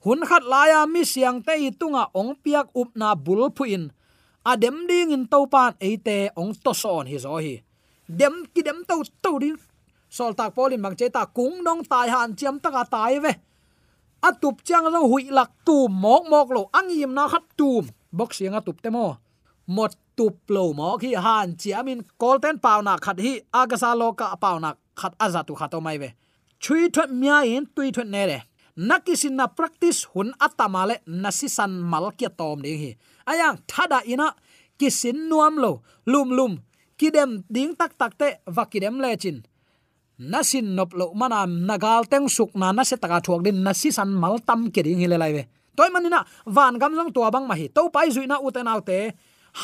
Hun 0.04 0.20
khat 0.28 0.44
laya 0.52 0.86
mi 0.86 1.02
siang 1.12 1.42
te 1.46 1.54
i 1.66 1.70
tunga 1.80 2.04
ong 2.14 2.32
piak 2.42 2.66
up 2.80 2.90
na 2.94 3.08
bul 3.24 3.50
phu 3.56 3.64
in. 3.76 3.84
Adem 4.50 4.76
ding 4.88 5.10
in 5.16 5.26
to 5.32 5.38
pan 5.52 5.72
e 5.88 5.90
te 6.06 6.16
ong 6.40 6.54
to 6.64 6.72
son 6.82 7.06
hi 7.10 7.18
zo 7.24 7.36
hi. 7.44 7.54
Dem 8.18 8.34
ki 8.54 8.62
dem 8.62 8.78
to 8.88 9.02
to 9.22 9.32
ding 9.42 9.58
sol 10.12 10.36
tak 10.36 10.52
polin 10.52 10.80
mang 10.84 10.92
che 10.92 11.08
ta 11.08 11.24
kung 11.24 11.64
nong 11.64 11.88
tai 11.88 12.08
han 12.12 12.36
chiam 12.36 12.60
taka 12.60 12.84
tai 12.84 13.16
ve. 13.24 13.32
Atup 14.28 14.60
chang 14.64 14.84
rong 14.92 15.08
hui 15.08 15.24
lak 15.32 15.50
tu 15.66 15.88
mok 15.88 16.28
mok 16.28 16.48
lo 16.52 16.62
angim 16.78 17.12
na 17.16 17.24
khat 17.32 17.44
tum. 17.56 17.88
Bok 18.12 18.30
siang 18.36 18.54
atup 18.60 18.76
te 18.84 18.90
mo. 18.90 19.16
Một 19.66 19.92
tup 20.16 20.36
lo 20.48 20.72
mo 20.72 20.98
khi 21.00 21.14
han 21.14 21.56
chiamin 21.56 22.00
golden 22.20 22.58
paw 22.64 22.78
na 22.84 23.00
khat 23.04 23.18
hi, 23.24 23.40
agasa 23.60 23.96
lo 23.96 24.12
ka 24.12 24.36
paw 24.36 24.56
na 24.60 24.70
khat 25.00 25.12
aza 25.24 25.40
tu 25.48 25.54
khato 25.54 25.80
mai 25.80 25.96
ve. 26.02 26.08
Chui 26.60 26.90
thot 26.94 27.10
mia 27.10 27.36
in 27.48 27.64
tui 27.74 27.88
thot 27.96 28.06
ne 28.06 28.22
re. 28.26 28.38
Nakisin 28.76 29.34
na 29.40 29.46
practice 29.46 30.04
hun 30.12 30.28
atamale 30.46 30.96
nasisan 31.06 31.72
mal 31.90 32.12
kia 32.18 32.28
tom 32.28 32.60
ding 32.64 32.78
hi. 32.82 32.90
Ayang 33.30 33.56
thada 33.70 33.98
ina 34.04 34.28
kisin 34.78 35.18
nuam 35.28 35.56
lo, 35.56 35.80
lum 36.06 36.28
lum 36.38 36.52
kidem 36.98 37.30
ding 37.54 37.72
tak 37.80 37.92
tak 37.98 38.12
te 38.20 38.28
vakidem 38.46 39.00
lechin 39.00 39.42
nasin 40.18 40.74
nop 40.76 40.92
lo 40.92 41.12
mana 41.14 41.46
nagal 41.46 42.04
teng 42.08 42.28
suk 42.28 42.52
na 42.54 42.72
na 42.72 42.84
se 42.84 42.96
taka 42.96 43.20
thuak 43.20 43.42
din 43.44 43.62
nasi 43.62 43.88
san 43.92 44.10
mal 44.12 44.38
tam 44.38 44.70
ke 44.74 44.82
ding 44.82 45.00
hile 45.00 45.16
lai 45.18 45.32
ve. 45.32 45.42
Toy 45.76 45.88
manina 45.88 46.24
van 46.46 46.76
gam 46.78 46.92
long 46.92 47.12
tua 47.12 47.30
bang 47.30 47.46
ma 47.48 47.54
hi. 47.54 47.68
To 47.72 47.88
pai 47.88 48.08
zui 48.12 48.26
na 48.28 48.36
uten 48.38 48.68
autte 48.68 49.12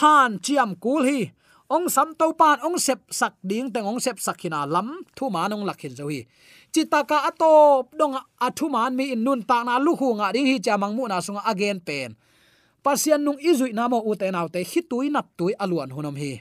han 0.01 0.39
chiam 0.41 0.75
kul 0.81 1.05
hi. 1.05 1.21
Ong 1.69 1.85
sam 1.93 2.17
to 2.17 2.33
pan, 2.33 2.57
ong 2.65 2.81
sep 2.81 3.13
sak 3.13 3.37
ding 3.45 3.69
teng, 3.69 3.85
ong 3.85 4.01
sep 4.01 4.17
sakina 4.17 4.65
lam, 4.65 5.05
thu 5.13 5.29
ma 5.29 5.45
nong 5.53 5.69
lakhin 5.69 5.93
zo 5.93 6.09
hi. 6.09 6.25
Chitaka 6.73 7.29
ato 7.29 7.85
dong 7.93 8.17
athu 8.41 8.73
man 8.73 8.97
mi 8.97 9.13
in 9.13 9.21
nun 9.21 9.45
ta 9.45 9.61
na 9.69 9.77
lu 9.77 9.93
hu 9.93 10.17
nga 10.17 10.33
ding 10.33 10.49
hi 10.49 10.57
chamang 10.65 10.97
mu 10.97 11.05
na 11.05 11.21
sunga 11.21 11.45
again 11.45 11.77
pen. 11.85 12.17
Pasian 12.81 13.21
nung 13.21 13.37
izui 13.37 13.77
na 13.77 13.85
mo 13.85 14.01
uten 14.01 14.33
autte 14.33 14.65
hi 14.65 14.81
tuin 14.81 15.13
nap 15.13 15.29
tui 15.37 15.53
aluan 15.61 15.93
hunom 15.93 16.17
hi 16.17 16.41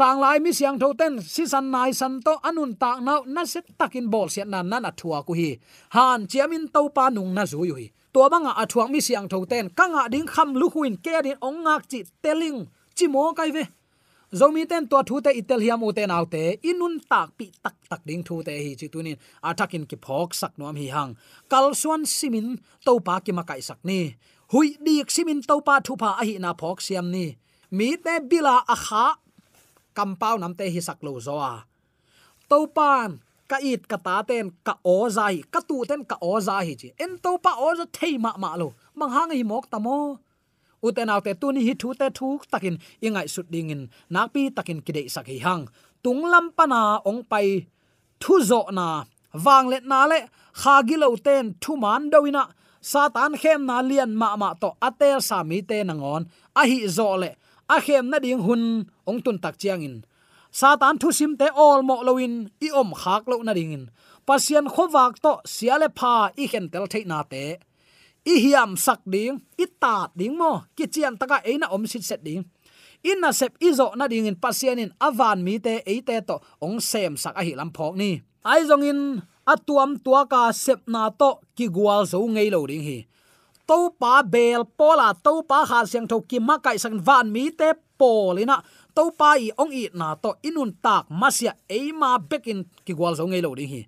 tang 0.00 0.18
lai 0.24 0.38
mi 0.44 0.50
siang 0.58 0.78
tho 0.82 0.88
ten, 1.00 1.14
si 1.20 1.44
san 1.52 1.66
nai 1.74 1.90
san 2.00 2.14
to, 2.26 2.32
anun 2.48 2.72
tak 2.82 2.98
nau, 3.06 3.20
na 3.34 3.42
se 3.44 3.60
takin 3.80 4.06
bol 4.12 4.28
sian 4.34 4.48
na 4.52 4.60
na 4.62 4.78
na 4.84 4.90
thua 5.00 5.18
ku 5.26 5.32
hi. 5.40 5.50
Han, 5.96 6.20
chiamin 6.30 6.64
to 6.74 6.88
pa 6.96 7.04
nung 7.16 7.32
na 7.36 7.44
zu 7.52 7.60
hi 7.68 7.86
to 8.14 8.20
banga 8.32 8.52
athuak 8.62 8.88
mi 8.90 9.00
siang 9.06 9.28
tho 9.32 9.38
ten 9.50 9.68
kanga 9.78 10.02
ding 10.12 10.26
kham 10.32 10.48
lu 10.60 10.66
huin, 10.74 10.94
ke 11.04 11.14
din 11.26 11.36
ong 11.46 11.58
ngak 11.64 11.82
chi 11.90 11.98
telling, 12.22 12.58
chi 12.96 13.06
mo 13.12 13.32
kai 13.38 13.50
ve. 13.56 13.64
Zomi 14.38 14.62
ten 14.70 14.88
to 14.90 14.98
thu 15.08 15.20
te 15.24 15.30
itel 15.40 15.60
hiam 15.64 15.82
u 15.86 15.92
te 15.92 16.06
nau 16.06 16.24
te 16.24 16.42
inun 16.70 16.94
tak 17.10 17.28
pi 17.38 17.46
tak 17.64 17.76
tak 17.90 18.00
ding 18.08 18.22
thu 18.26 18.42
te 18.46 18.54
hi 18.64 18.72
chi 18.80 18.86
tunin. 18.92 19.16
Atakin 19.48 19.84
ki 19.90 19.96
phok 20.04 20.28
sak 20.40 20.52
nom 20.58 20.76
hi 20.80 20.86
hang. 20.96 21.12
Kal 21.50 21.66
suan 21.80 22.02
simin 22.16 22.48
to 22.86 22.92
pa 23.06 23.14
ki 23.24 23.32
ma 23.32 23.42
kai 23.42 23.60
sak 23.68 23.80
ni. 23.88 24.00
Hui 24.52 24.66
dik 24.84 25.10
simin 25.14 25.40
to 25.48 25.56
pa 25.66 25.74
thu 25.86 25.92
pa 26.02 26.10
a 26.20 26.22
hi 26.28 26.34
na 26.44 26.50
phok 26.60 26.78
siam 26.86 27.06
ni. 27.14 27.26
Mi 27.76 27.88
te 28.04 28.14
bila 28.30 28.56
a 28.74 28.76
kha 28.86 29.06
kampau 29.96 30.34
namte 30.42 30.64
hi 30.74 30.80
saklo 30.88 31.12
zoa 31.26 31.52
to 32.50 32.58
pan 32.76 33.10
ka 33.50 33.58
it 33.70 33.82
ka 33.90 33.98
ta 34.06 34.16
ten, 34.28 34.46
ka 34.66 34.74
o 34.94 34.96
zai, 35.16 35.42
ka 35.54 35.60
tu 35.68 35.76
ten, 35.88 36.00
ka 36.10 36.16
o 36.30 36.32
za 36.46 36.56
hi 36.66 36.74
chi. 36.80 36.88
En 37.04 37.12
to 37.24 37.30
pa 37.44 37.52
o 37.66 37.68
za 37.78 37.84
thei 37.96 38.14
ma 38.24 38.32
ma 38.42 38.50
lo. 38.60 38.68
Mang 38.98 39.12
hang 39.16 39.32
hi 39.38 39.42
mok 39.50 39.64
tamo 39.72 39.96
uten 40.86 41.12
autte 41.14 41.32
tu 41.40 41.46
ni 41.54 41.60
hi 41.68 41.74
thu 41.80 41.88
te 42.00 42.06
thu 42.18 42.28
takin, 42.52 42.76
ingai 43.06 43.26
sut 43.34 43.46
ding 43.52 43.70
in 43.74 43.82
nak 44.14 44.26
pi 44.34 44.42
takin 44.56 44.78
kidei 44.86 45.06
sak 45.14 45.26
hi 45.32 45.38
hang. 45.46 45.62
Tung 46.04 46.22
lam 46.32 46.46
pana 46.56 46.80
ong 47.10 47.22
pai, 47.30 47.46
thu 48.22 48.34
zo 48.50 48.60
na. 48.78 48.86
Wang 49.44 49.66
let 49.72 49.84
na 49.92 50.00
le, 50.10 50.18
kha 50.60 50.74
gi 50.88 50.96
lo 51.02 51.08
ten, 51.26 51.44
thu 51.62 51.72
man 51.82 52.02
doina 52.12 52.42
satan 52.90 53.32
khem 53.42 53.60
na 53.68 53.76
lian 53.88 54.10
ma 54.20 54.28
ma 54.42 54.48
to 54.62 54.68
atel 54.88 55.18
sa 55.28 55.38
mi 55.48 55.58
te 55.68 55.78
nangon 55.88 56.22
a 56.60 56.62
hi 56.70 56.78
zo 56.96 57.08
le 57.22 57.30
a 57.74 57.76
khem 57.84 58.04
na 58.10 58.18
ding 58.24 58.42
hun 58.46 58.62
ong 59.08 59.20
tun 59.24 59.38
tak 59.44 59.54
chiang 59.60 59.82
in. 59.88 59.96
Satan 60.58 60.98
thu 61.00 61.08
sim 61.18 61.32
te 61.40 61.46
all 61.64 61.80
mo 61.88 61.96
loin 62.08 62.34
i 62.66 62.68
om 62.80 62.90
khak 63.00 63.22
lo 63.30 63.36
na 63.46 63.52
ding 63.58 63.72
in. 63.76 63.84
Pasian 64.26 64.66
khowak 64.74 65.14
to 65.24 65.32
siale 65.54 65.88
pha 65.98 66.14
i 66.42 66.44
khen 66.50 66.66
tel 66.72 66.86
thei 66.92 67.04
na 67.10 67.18
te. 67.32 67.44
I 68.32 68.34
hiam 68.44 68.70
sak 68.84 69.00
ding, 69.12 69.34
i 69.62 69.66
ta 69.82 69.94
ding 70.18 70.34
mo, 70.40 70.52
ki 70.76 70.84
chian 70.92 71.14
taka 71.20 71.38
eina 71.50 71.66
om 71.74 71.86
sit 71.90 72.04
set 72.08 72.20
ding. 72.26 72.42
In 73.10 73.18
na 73.22 73.30
sep 73.32 73.52
izo 73.68 73.86
na 73.96 74.04
ding 74.12 74.26
in 74.30 74.36
pasian 74.36 74.78
in 74.84 74.92
avan 75.06 75.38
mi 75.46 75.54
te 75.66 75.74
e 75.86 75.96
te 76.08 76.16
to 76.28 76.36
ong 76.60 76.78
sem 76.90 77.16
sak 77.22 77.34
a 77.40 77.42
hi 77.46 77.52
lam 77.56 77.70
phok 77.76 77.94
ni. 77.96 78.10
Ai 78.44 78.60
zong 78.68 78.84
in 78.90 79.00
atuam 79.52 79.90
tua 80.04 80.22
ka 80.32 80.42
sep 80.52 80.80
na 80.92 81.02
to 81.20 81.30
ki 81.56 81.66
gwal 81.76 82.02
zo 82.10 82.20
ngei 82.34 82.50
lo 82.52 82.60
ding 82.70 82.84
hi 82.88 82.98
to 83.70 83.94
pa 83.94 84.26
bel 84.26 84.66
pola 84.66 85.14
to 85.14 85.46
pa 85.46 85.62
kha 85.62 85.86
siang 85.86 86.10
tho 86.10 86.18
ki 86.26 86.42
ma 86.42 86.58
kai 86.58 86.74
sang 86.82 86.98
van 87.06 87.30
mi 87.30 87.54
te 87.54 87.70
polina. 87.94 88.58
To 88.98 89.14
pa 89.14 89.38
i 89.38 89.54
ong 89.62 89.70
i 89.70 89.86
na 89.94 90.18
to 90.18 90.34
inun 90.42 90.74
tak 90.82 91.06
masia 91.06 91.54
eima 91.70 92.18
bekin 92.18 92.66
ki 92.82 92.92
gwal 92.98 93.14
zo 93.14 93.30
ngei 93.30 93.38
lo 93.46 93.54
ding 93.54 93.70
hi. 93.70 93.82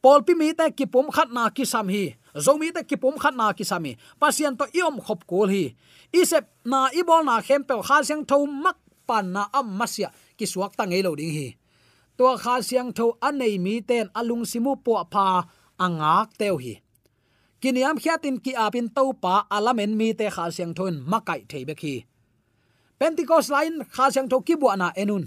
Pol 0.00 0.24
pi 0.24 0.32
mi 0.32 0.56
te 0.56 0.72
ki 0.72 0.88
pum 0.88 1.12
khat 1.12 1.28
na 1.36 1.52
ki 1.52 1.68
sam 1.68 1.92
hi. 1.92 2.16
Zo 2.44 2.56
mi 2.56 2.72
te 2.72 2.80
ki 2.88 2.96
pum 2.96 3.20
khat 3.20 3.36
na 3.36 3.52
ki 3.52 3.68
sami 3.68 3.92
pasien 4.16 4.56
to 4.56 4.64
iom 4.72 4.96
khop 5.04 5.28
kol 5.28 5.52
hi. 5.52 5.76
Isep 6.08 6.48
na 6.64 6.88
ibol 6.96 7.20
na 7.28 7.44
khem 7.44 7.68
pe 7.68 7.76
kha 7.84 8.00
siang 8.08 8.24
tho 8.24 8.48
mak 8.48 8.80
pan 9.04 9.28
na 9.36 9.42
am 9.52 9.68
masia 9.76 10.08
ki 10.40 10.48
suak 10.48 10.72
ta 10.72 10.88
ngei 10.88 11.04
lo 11.04 11.12
ding 11.20 11.34
hi. 11.36 11.48
To 12.16 12.32
kha 12.32 12.64
siang 12.64 12.96
tho 12.96 13.20
anei 13.20 13.60
mi 13.60 13.84
ten 13.84 14.08
alung 14.16 14.48
simu 14.48 14.72
po 14.80 14.96
pha 15.12 15.44
angak 15.76 16.32
teu 16.40 16.56
hi 16.56 16.87
kiniam 17.60 17.96
khiatin 17.98 18.42
ki 18.44 18.54
apin 18.54 18.88
to 18.88 19.12
pa 19.22 19.46
alamen 19.50 19.96
mi 19.96 20.14
te 20.14 20.30
kha 20.30 20.50
siang 20.50 20.74
thon 20.74 21.04
makai 21.10 21.46
theibe 21.50 21.74
khi. 21.76 22.04
Pentecost 22.98 23.50
line 23.50 23.84
kha 23.94 24.10
siang 24.10 24.28
tho 24.28 24.40
ki 24.40 24.54
buana 24.56 24.90
na 24.90 24.96
enun. 25.02 25.24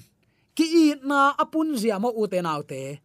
Ki 0.56 0.66
i 0.84 0.86
na 1.04 1.34
apun 1.38 1.78
zia 1.78 2.00
mo 2.00 2.10
u 2.16 2.28
te 2.28 2.42
nau 2.42 2.62
te. 2.64 3.00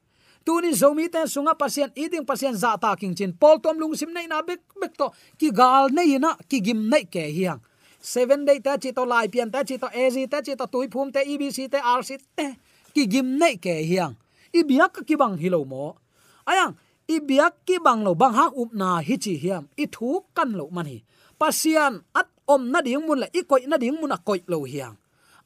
Tuni 0.45 0.71
zomi 0.81 1.07
te 1.11 1.27
sunga 1.27 1.55
pasien 1.59 1.91
eating 1.95 2.27
pasien 2.27 2.55
za 2.55 2.77
ta 2.77 2.95
king 2.97 3.15
chin. 3.15 3.33
Pol 3.33 3.59
tom 3.59 3.79
lung 3.79 3.95
sim 3.95 4.12
nei 4.12 4.27
na 4.27 4.43
bek 4.43 4.62
bek 4.81 4.93
to. 4.97 5.11
Ki 5.39 5.51
gal 5.51 5.89
nei 5.91 6.19
na, 6.19 6.37
ki 6.49 6.61
gim 6.61 6.89
nei 6.91 7.05
ke 7.05 7.25
hiang 7.39 7.61
seven 8.07 8.45
day 8.45 8.61
ta 8.62 8.77
chi 8.79 8.93
to 8.95 9.03
lai 9.05 9.27
pian 9.27 9.51
ta 9.51 9.65
chi 9.67 9.77
to 9.83 9.89
az 9.91 10.17
ta 10.31 10.41
chi 10.41 10.55
to 10.55 10.67
tui 10.67 10.87
phum 10.87 11.11
te 11.12 11.21
ebc 11.33 11.59
te 11.73 11.79
rc 11.99 12.11
te, 12.37 12.47
ki 12.95 13.07
gim 13.12 13.39
nei 13.39 13.57
ke 13.57 13.75
hiang 13.83 14.15
i 14.55 14.62
biak 14.62 15.03
ki 15.07 15.17
bang 15.17 15.37
hilo 15.37 15.65
mo. 15.65 15.97
Ayang 16.47 16.77
i 17.09 17.16
biak 17.23 17.62
ki 17.66 17.79
bang 17.79 18.03
lo 18.07 18.14
bang 18.14 18.35
hang 18.35 18.53
up 18.62 18.71
na 18.75 19.01
hi 19.07 19.16
chi 19.16 19.35
hiam. 19.42 19.71
I 19.77 19.87
thu 19.95 20.27
kan 20.37 20.51
lo 20.59 20.66
man 20.71 20.87
hi. 20.87 20.99
Pasian 21.40 22.03
at 22.14 22.29
om 22.47 22.71
na 22.73 22.81
ding 22.81 23.03
mun 23.07 23.19
la 23.23 23.27
i 23.33 23.42
koi 23.42 23.62
na 23.66 23.77
ding 23.77 23.97
mun 24.01 24.14
a 24.14 24.19
koi 24.19 24.40
lo 24.47 24.62
hiang 24.64 24.97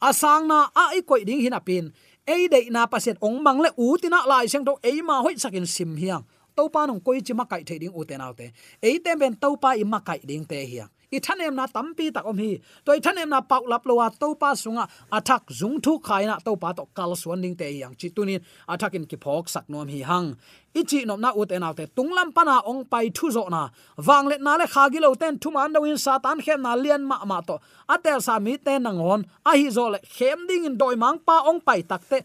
asang 0.01 0.49
na 0.49 0.73
a 0.73 0.85
i 0.96 1.01
koi 1.05 1.25
ding 1.29 1.40
hin 1.44 1.57
pin, 1.64 1.92
ei 2.25 2.49
dei 2.49 2.73
na 2.73 2.87
pasian 2.88 3.16
ong 3.20 3.42
mang 3.44 3.61
le 3.61 3.70
u 3.77 3.96
tina 4.01 4.25
lai 4.25 4.49
sang 4.49 4.64
do 4.64 4.77
ei 4.83 5.03
ma 5.03 5.20
hoi 5.25 5.37
sakin 5.37 5.66
sim 5.66 5.96
hiang 5.96 6.25
to 6.57 6.68
pa 6.73 6.87
nong 6.88 7.01
koi 7.01 7.20
chi 7.20 7.33
ma 7.37 7.44
kai 7.44 7.62
the 7.68 7.79
ding 7.79 7.92
u 7.92 8.05
te 8.05 8.16
nau 8.16 8.33
te. 8.33 8.53
Ei 8.83 8.99
te 9.05 9.12
ben 9.20 9.35
to 9.37 9.57
pa 9.57 9.77
i 9.77 9.85
ma 9.85 10.01
kai 10.01 10.20
ding 10.25 10.44
te 10.44 10.57
hiang 10.64 10.88
i 11.11 11.18
thanem 11.18 11.55
na 11.55 11.66
tampi 11.66 12.12
tak 12.14 12.25
om 12.27 12.38
hi. 12.38 12.61
To 12.85 12.92
i 12.92 13.01
thanem 13.01 13.29
na 13.29 13.40
pau 13.40 13.66
lap 13.66 13.85
lowa 13.85 14.11
to 14.20 14.35
pa 14.35 14.55
sunga, 14.55 14.87
athak 15.11 15.51
zung 15.51 15.83
thu 15.83 15.99
khai 15.99 16.27
na 16.27 16.38
to 16.38 16.57
pa 16.57 16.73
to 16.73 16.87
kal 16.94 17.14
suan 17.16 17.42
ding 17.42 17.57
te 17.57 17.66
yang 17.83 17.94
chi 17.99 18.09
tunin 18.14 18.40
athakin 18.68 19.05
ki 19.11 19.16
phok 19.16 19.49
sak 19.49 19.64
nom 19.68 19.88
hi 19.88 20.03
hang. 20.11 20.37
I 20.75 20.83
chi 20.90 21.05
nom 21.05 21.20
na 21.20 21.33
u 21.35 21.44
te 21.51 21.59
nau 21.59 21.75
te 21.75 21.87
tunglam 21.96 22.31
pana 22.35 22.62
ong 22.70 22.85
pai 22.85 23.11
thu 23.14 23.31
zo 23.31 23.49
na. 23.51 23.62
Wang 24.07 24.27
let 24.31 24.40
na 24.40 24.57
le 24.57 24.66
kha 24.66 24.88
gi 24.92 25.01
lo 25.01 25.14
ten 25.14 25.38
thu 25.38 25.51
man 25.51 25.73
do 25.73 25.85
in 25.85 25.99
satan 25.99 26.38
khem 26.44 26.62
na 26.62 26.75
lian 26.75 27.03
ma 27.11 27.25
ma 27.25 27.40
to. 27.49 27.59
Atel 27.88 28.23
sa 28.23 28.38
mi 28.38 28.57
te 28.57 28.79
nangon 28.79 29.27
a 29.51 29.53
hi 29.59 29.68
zo 29.70 29.90
le 29.90 29.99
khem 29.99 30.46
ding 30.49 30.64
in 30.64 30.79
doi 30.79 30.94
mang 30.94 31.18
pa 31.18 31.42
ong 31.51 31.61
pai 31.61 31.83
tak 31.83 32.03
te. 32.11 32.23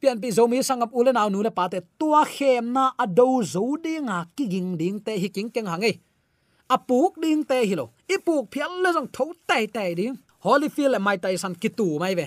Pian 0.00 0.18
pi 0.18 0.28
zomi 0.32 0.58
sangap 0.64 0.90
ule 0.98 1.12
na 1.12 1.28
nu 1.28 1.42
le 1.46 1.50
pa 1.50 1.68
te, 1.68 1.78
tua 1.98 2.24
khem 2.24 2.72
na 2.72 2.84
ado 2.98 3.42
zo 3.44 3.76
dinga 3.84 4.24
kiging 4.36 4.70
ding 4.80 4.98
te 4.98 5.12
hi 5.22 5.28
king 5.28 5.50
keng 5.54 5.68
hangai 5.68 5.94
e 5.94 6.09
apuk 6.74 7.12
ding 7.22 7.42
te 7.50 7.58
hilo 7.70 7.86
ipuk 8.14 8.44
phial 8.52 8.72
le 8.82 8.90
jong 8.96 9.10
tho 9.16 9.24
tai 9.48 9.64
tai 9.74 9.94
ding. 9.98 10.16
Holy 10.44 10.68
feel 10.74 10.98
mai 11.06 11.16
tai 11.24 11.36
san 11.42 11.54
kitu 11.62 11.86
mai 12.02 12.14
ve. 12.18 12.26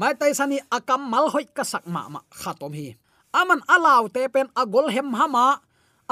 Mai 0.00 0.12
tai 0.20 0.32
san 0.38 0.48
ni 0.50 0.58
akam 0.76 1.00
mal 1.12 1.26
hoi 1.32 1.44
ka 1.56 1.64
sak 1.72 1.84
ma 1.94 2.02
ma 2.14 2.20
khatom 2.40 2.72
hi. 2.78 2.86
Aman 3.40 3.60
alaw 3.74 4.02
te 4.14 4.22
pen 4.34 4.48
agol 4.60 4.86
hem 4.94 5.08
hama 5.18 5.46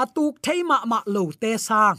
atuk 0.03 0.33
theima 0.45 0.77
ma 0.91 0.99
lo 1.13 1.23
te 1.41 1.51
sang 1.67 1.97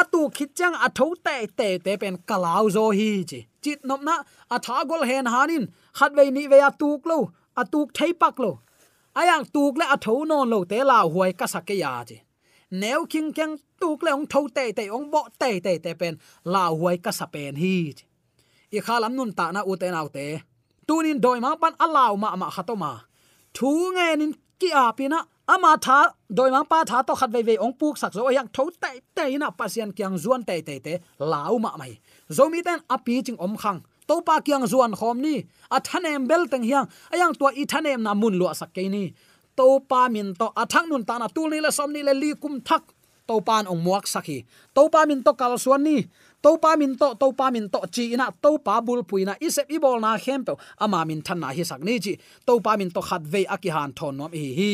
atu 0.00 0.20
khichang 0.36 0.74
atho 0.86 1.06
te 1.24 1.46
te 1.58 1.68
te 1.84 1.92
pen 2.02 2.16
kalau 2.28 2.66
zo 2.76 2.84
hi 2.98 3.24
chi. 3.30 3.40
Chit 3.62 3.80
nom 3.88 4.00
na 4.08 4.14
atha 4.50 4.76
gol 4.90 5.02
hen 5.10 5.26
hanin 5.34 5.64
khat 5.98 6.12
ve 6.16 6.24
ni 6.30 6.42
ve 6.52 6.58
atuk 6.70 7.00
lo, 7.10 7.18
atuk 7.56 7.88
thei 7.96 8.12
pak 8.12 8.38
lo. 8.42 8.50
Ayang 9.20 9.44
tuk 9.54 9.74
le 9.80 9.84
atho 9.94 10.14
non 10.30 10.50
lo 10.52 10.58
te 10.70 10.78
la 10.90 10.98
huai 11.12 11.32
ka 11.38 11.46
sak 11.46 11.64
ke 11.68 11.74
ya 11.82 11.92
chi 12.08 12.16
nếu 12.80 13.06
king 13.10 13.32
kyang 13.32 13.56
tuk 13.80 14.02
le 14.04 14.10
ong 14.10 14.26
thâu 14.26 14.48
te 14.54 14.72
te 14.72 14.84
ong 14.86 15.10
bo 15.10 15.22
te 15.38 15.60
te 15.64 15.78
te 15.84 15.94
pen 16.00 16.14
la 16.44 16.64
huai 16.66 16.96
ka 17.04 17.10
sa 17.18 17.26
pen 17.34 17.54
hi 17.62 17.94
i 18.70 18.78
khalam 18.86 19.12
nun 19.16 19.32
ta 19.38 19.46
na 19.54 19.60
u 19.70 19.76
te 19.80 19.90
nau 19.90 20.08
te 20.16 20.26
tunin 20.86 21.18
doi 21.24 21.38
ma 21.44 21.50
pan 21.62 21.74
alaw 21.84 22.12
ma 22.22 22.36
ma 22.40 22.48
khatoma 22.56 22.92
thu 23.56 23.70
nge 23.96 24.08
nin 24.20 24.32
ki 24.60 24.68
a 24.82 24.84
à 24.90 24.92
pina 24.98 25.18
ama 25.54 25.72
tha 25.84 25.98
doi 26.36 26.50
ma 26.54 26.60
pa 26.70 26.78
tha 26.90 26.98
to 27.06 27.14
khat 27.20 27.30
ve 27.34 27.40
ve 27.48 27.54
ong 27.64 27.74
puk 27.80 27.94
sak 28.02 28.12
zo 28.16 28.22
yang 28.38 28.50
tho 28.56 28.64
te 28.82 28.90
te 29.16 29.24
na 29.42 29.48
pasian 29.58 29.90
kyang 29.96 30.16
zuan 30.22 30.42
te 30.48 30.56
te 30.68 30.74
te 30.86 30.92
lau 31.30 31.54
ma 31.64 31.70
mai 31.80 31.92
zomi 32.36 32.60
ten 32.66 32.78
api 32.94 33.14
ching 33.26 33.38
om 33.46 33.54
khang 33.62 33.80
to 34.08 34.14
pa 34.26 34.34
kyang 34.46 34.64
zuan 34.72 34.92
khom 34.98 35.16
ni 35.24 35.34
a 35.76 35.78
thanem 35.86 36.22
bel 36.30 36.42
teng 36.52 36.64
hiang 36.68 36.86
ayang 37.12 37.32
tua 37.38 37.50
i 37.60 37.64
thanem 37.72 38.00
na 38.06 38.12
mun 38.20 38.34
lo 38.40 38.46
sak 38.60 38.70
ke 38.76 38.82
ni 38.96 39.04
to 39.56 39.80
pa 39.90 40.08
min 40.14 40.34
to 40.40 40.46
athang 40.62 40.88
nun 40.90 41.04
ta 41.08 41.18
na 41.18 41.26
tu 41.28 41.42
ni 41.50 41.58
le 41.64 41.70
som 41.70 41.90
ni 41.92 42.00
le 42.02 42.14
li 42.22 42.30
kum 42.42 42.60
thak. 42.60 42.84
To 43.24 43.40
pan 43.40 43.64
ong 43.64 43.80
muak 43.80 44.04
sakhi 44.04 44.44
to 44.76 44.82
pa 44.92 45.08
min 45.08 45.24
to 45.24 45.32
kal 45.32 45.56
suan 45.56 45.80
ni. 45.80 46.04
To 46.44 46.60
pa 46.60 46.76
min 46.76 46.92
to 47.00 47.16
to 47.16 47.32
pa 47.32 47.48
min 47.48 47.72
to 47.72 47.80
chi 47.94 48.12
ina. 48.12 48.28
To 48.44 48.60
pa 48.60 48.84
bul 48.84 49.00
puina 49.08 49.32
isep 49.40 49.72
i 49.72 49.80
bol 49.80 49.96
na 50.04 50.20
khem 50.20 50.44
pe. 50.44 50.52
Ama 50.84 51.08
min 51.08 51.24
than 51.24 51.40
na 51.40 51.48
hi 51.56 51.64
sak 51.64 51.80
ni 51.80 51.96
chi. 52.04 52.12
To 52.46 52.60
pa 52.60 52.76
min 52.76 52.90
to 52.92 53.00
khat 53.00 53.22
ve 53.32 53.48
aki 53.54 53.70
han 53.76 53.90
thon 53.96 54.12
nom 54.18 54.32
hi 54.32 54.46
hi. 54.58 54.72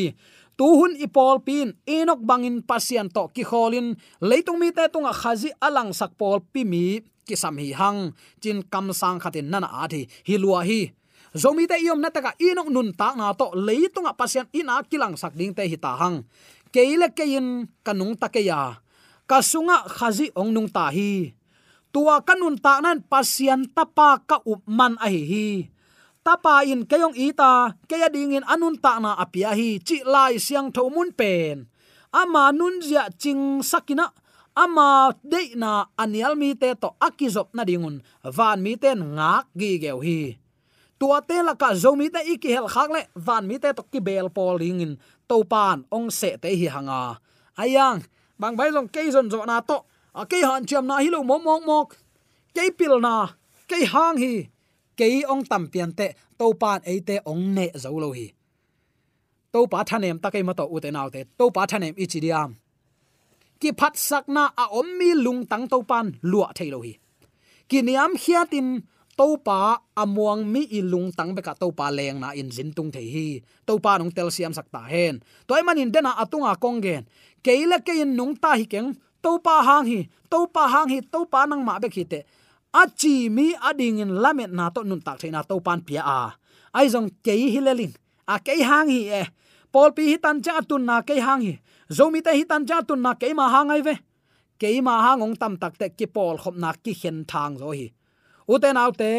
Tu 0.59 0.67
hun 0.79 0.93
i 0.99 1.07
pol 1.07 1.39
pin. 1.47 1.71
Enok 1.87 2.19
bangin 2.29 2.59
pasian 2.69 3.07
to 3.15 3.23
ki 3.35 3.43
kholin. 3.49 3.95
Leitung 4.19 4.59
mi 4.59 4.69
te 4.75 4.83
tunga 4.93 5.13
khazi 5.21 5.49
alang 5.67 5.95
sak 5.99 6.11
pol 6.19 6.43
pi 6.53 6.61
mi 6.71 6.99
ki 7.27 7.35
sam 7.39 7.55
hi 7.55 7.71
hang. 7.79 8.11
Chin 8.41 8.67
kam 8.71 8.91
sang 8.91 9.17
khatin 9.23 9.47
nana 9.51 9.69
a 9.81 9.87
thi. 9.87 10.01
Hi 10.27 10.35
lua 10.43 10.59
hi 10.67 10.81
zomi 11.35 11.67
te 11.67 11.79
iom 11.79 11.99
nataka 11.99 12.35
inok 12.39 12.69
nun 12.71 12.91
ta 12.95 13.15
na 13.15 13.31
to 13.35 13.51
leitunga 13.55 14.15
pasian 14.15 14.47
ina 14.51 14.83
kilang 14.87 15.15
sak 15.15 15.35
ding 15.35 15.55
te 15.55 15.63
hita 15.67 15.95
hang. 15.95 16.23
Keile 16.71 17.11
kein 17.11 17.67
kanung 17.83 18.15
takeya 18.15 18.79
kasunga 19.31 19.87
khazi 19.87 20.27
ong 20.35 20.51
nung 20.51 20.67
ta 20.67 20.91
hi. 20.91 21.31
Tua 21.91 22.19
kanun 22.19 22.59
ta 22.59 22.83
nan 22.83 22.99
pasian 23.03 23.63
tapa 23.71 24.19
ka 24.27 24.43
upman 24.43 24.99
a 24.99 25.07
hi 25.07 25.23
hi. 25.23 25.47
Tapa 26.19 26.67
in 26.67 26.83
kayong 26.83 27.15
ita 27.15 27.79
kaya 27.87 28.11
dingin 28.11 28.43
anun 28.43 28.75
ta 28.75 28.99
na 28.99 29.15
apia 29.15 29.55
hi, 29.55 29.79
chi 29.79 30.03
lai 30.03 30.35
siang 30.35 30.71
thomun 30.75 31.15
pen. 31.15 31.71
Ama 32.11 32.51
nun 32.51 32.83
zia 32.83 33.07
ching 33.15 33.63
sakina, 33.63 34.11
ama 34.51 35.15
de 35.23 35.55
na 35.55 35.87
anial 35.95 36.35
mi 36.35 36.51
te 36.59 36.75
to 36.75 36.91
akizop 36.99 37.55
na 37.55 37.63
dingun. 37.63 38.03
Van 38.19 38.59
mi 38.59 38.75
ten 38.75 38.99
ngak 39.15 39.47
gi 39.55 39.79
geu 39.79 40.03
hi 40.03 40.40
tua 41.01 41.17
te 41.29 41.37
la 41.47 41.53
ka 41.61 41.69
zomi 41.83 42.07
te 42.13 42.21
iki 42.33 42.49
hel 42.55 42.67
khak 42.73 42.89
le 42.95 43.01
van 43.27 43.43
mi 43.49 43.57
te 43.63 43.69
to 43.77 43.81
ki 43.91 43.99
bel 44.07 44.27
pol 44.35 44.55
ringin 44.61 44.93
to 45.29 45.35
pan 45.51 45.77
ong 45.95 46.09
se 46.19 46.29
te 46.41 46.49
hi 46.59 46.67
hanga 46.75 47.01
ayang 47.63 47.99
bang 48.41 48.55
bai 48.59 48.69
long 48.75 48.89
ke 48.95 49.01
zon 49.13 49.27
zo 49.33 49.41
na 49.45 49.57
to. 49.69 49.77
À, 50.13 50.21
a 50.21 50.29
ke 50.31 50.37
han 50.49 50.61
chiam 50.69 50.85
na 50.89 50.95
hi 51.03 51.09
lo 51.15 51.19
mok 51.29 51.41
mok 51.47 51.61
mok 51.69 51.87
ke 52.55 52.63
pil 52.77 52.93
na 53.05 53.15
ke 53.69 53.77
hang 53.93 54.17
hi 54.23 54.33
ke 54.99 55.05
ong 55.33 55.43
tam 55.51 55.63
pian 55.73 55.91
te 55.99 56.07
to 56.39 56.45
pan 56.61 56.79
e 56.91 56.93
te 57.07 57.15
ong 57.31 57.43
ne 57.57 57.65
zo 57.83 57.89
lo 58.03 58.09
hi 58.17 58.27
to 59.53 59.59
pa 59.71 59.79
thanem 59.89 60.17
ta 60.23 60.29
ke 60.33 60.39
ma 60.47 60.53
to 60.59 60.65
u 60.73 60.77
te 60.83 60.89
nau 60.95 61.07
te 61.13 61.21
to 61.37 61.45
pa 61.55 61.61
thanem 61.71 61.93
ichi 62.03 62.19
diam 62.25 62.49
ki 63.59 63.69
phat 63.79 63.93
sak 64.07 64.25
na 64.35 64.43
à, 64.47 64.63
a 64.63 64.65
om 64.79 64.87
mi 64.99 65.09
lung 65.25 65.41
tang 65.51 65.65
to 65.71 65.77
pan 65.89 66.05
lua 66.31 66.47
thei 66.57 66.69
lo 66.73 66.79
hi 66.85 66.93
ki 67.69 67.79
niam 67.87 68.11
khiatin 68.21 68.67
topa 69.21 69.77
amuang 69.93 70.41
mi 70.41 70.65
ilung 70.65 71.13
tang 71.13 71.37
beka 71.37 71.53
topa 71.53 71.93
leng 71.93 72.17
na 72.17 72.33
in 72.33 72.49
zin 72.49 72.73
tung 72.73 72.89
the 72.89 72.97
hi. 72.97 73.37
Topa 73.69 74.01
nong 74.01 74.09
tel 74.09 74.33
siam 74.33 74.49
sakta 74.49 74.81
hen. 74.89 75.21
Toy 75.45 75.61
manin 75.61 75.93
dena 75.93 76.17
atunga 76.17 76.57
kongen 76.57 77.05
keila 77.45 77.77
ke 77.85 77.93
in 78.01 78.17
nung 78.17 78.33
ta 78.33 78.57
hi 78.57 78.65
keng 78.65 78.97
topa 79.21 79.61
hang 79.61 79.85
hi 79.85 80.09
topa 80.25 80.65
hang 80.65 80.89
hi 80.89 80.99
topa 81.05 81.45
nang 81.45 81.61
ma 81.61 81.77
be 81.77 81.93
khite 81.93 82.25
achi 82.73 83.29
mi 83.29 83.53
ading 83.61 84.01
in 84.01 84.11
lamet 84.17 84.49
na 84.49 84.73
to 84.73 84.81
nun 84.81 84.97
tak 85.05 85.21
thaina 85.21 85.45
topan 85.45 85.85
pia 85.85 86.01
a. 86.01 86.33
Ai 86.73 86.89
jong 86.89 87.13
ke 87.21 87.37
hi 87.53 87.61
lelin 87.61 87.93
a 88.25 88.41
ke 88.41 88.57
hang 88.57 88.89
hi 88.89 89.01
e. 89.21 89.23
Pol 89.69 89.93
pi 89.93 90.09
hi 90.09 90.17
tan 90.17 90.41
cha 90.41 90.65
tun 90.65 90.81
na 90.89 91.05
ke 91.05 91.21
hang 91.21 91.45
hi. 91.45 91.61
Zomi 91.93 92.25
te 92.25 92.33
hi 92.33 92.41
tan 92.49 92.65
cha 92.65 92.81
tun 92.81 93.05
na 93.05 93.13
ke 93.13 93.29
ma 93.37 93.45
hang 93.53 93.69
ai 93.69 93.85
ve. 93.85 94.01
Ke 94.57 94.81
ma 94.81 94.97
hang 95.05 95.21
ong 95.21 95.37
tam 95.37 95.61
tak 95.61 95.77
te 95.77 95.93
ki 95.93 96.09
pol 96.09 96.41
khop 96.41 96.57
na 96.57 96.73
ki 96.73 96.97
hen 96.97 97.21
thang 97.29 97.61
zo 97.61 97.69
hi 97.69 97.93
uten 98.53 98.77
autte 98.83 99.11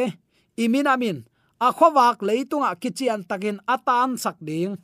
imin 0.64 0.87
amin 0.95 1.18
a 1.66 1.68
khowak 1.79 2.18
leitunga 2.29 2.71
kichian 2.83 3.21
takin 3.29 3.59
atan 3.75 4.18
sak 4.18 4.37
ding. 4.42 4.75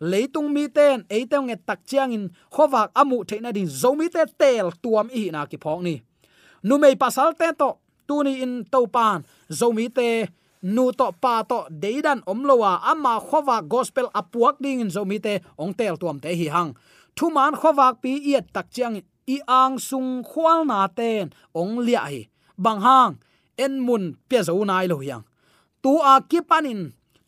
Leitung 0.00 0.48
mi 0.54 0.64
ten 0.76 1.04
eiteng 1.10 1.46
nge 1.50 1.56
tak 1.68 1.80
chiang 1.88 2.14
in 2.16 2.24
khowak 2.54 2.88
amu 3.00 3.18
theina 3.28 3.50
din 3.52 3.68
zomi 3.68 4.06
te 4.14 4.22
tel 4.40 4.70
tuam 4.82 5.06
i 5.20 5.22
na 5.34 5.44
ki 5.50 5.58
phok 5.64 5.80
ni. 5.86 5.94
Nu 6.62 6.78
mei 6.78 6.94
pasal 7.02 7.34
te 7.40 7.48
to, 7.60 7.70
tu 8.08 8.16
ni 8.24 8.32
in 8.44 8.64
topan. 8.72 9.18
Zomi 9.58 9.86
te 9.96 10.08
nu 10.62 10.84
to 10.98 11.06
pa 11.22 11.34
to 11.50 11.58
deidan 11.82 12.20
omlowa 12.32 12.72
ama 12.92 13.14
khowa 13.28 13.56
gospel 13.72 14.06
apuak 14.20 14.56
ding 14.62 14.80
in 14.84 14.90
zomi 14.96 15.18
te 15.26 15.34
ong 15.62 15.74
tel 15.78 15.96
tuam 16.00 16.16
te 16.22 16.30
hi 16.40 16.46
hang. 16.54 16.70
Thuman 17.16 17.52
khowak 17.60 17.94
pi 18.02 18.12
iat 18.30 18.46
tak 18.54 18.66
chiang 18.74 18.96
i 19.34 19.36
ang 19.46 19.78
sung 19.78 20.22
khwal 20.22 20.64
na 20.70 20.86
ten, 20.88 21.34
ong 21.60 21.82
lia 21.86 22.02
hi. 22.06 22.22
Bang 22.56 22.80
hang 22.86 23.12
en 23.64 23.74
mun 23.86 24.04
pe 24.28 24.38
zo 24.46 24.56
nai 24.64 24.86
lo 24.90 24.98
yang 25.08 25.24
tu 25.82 25.92
a 26.12 26.14
kipanin 26.30 26.80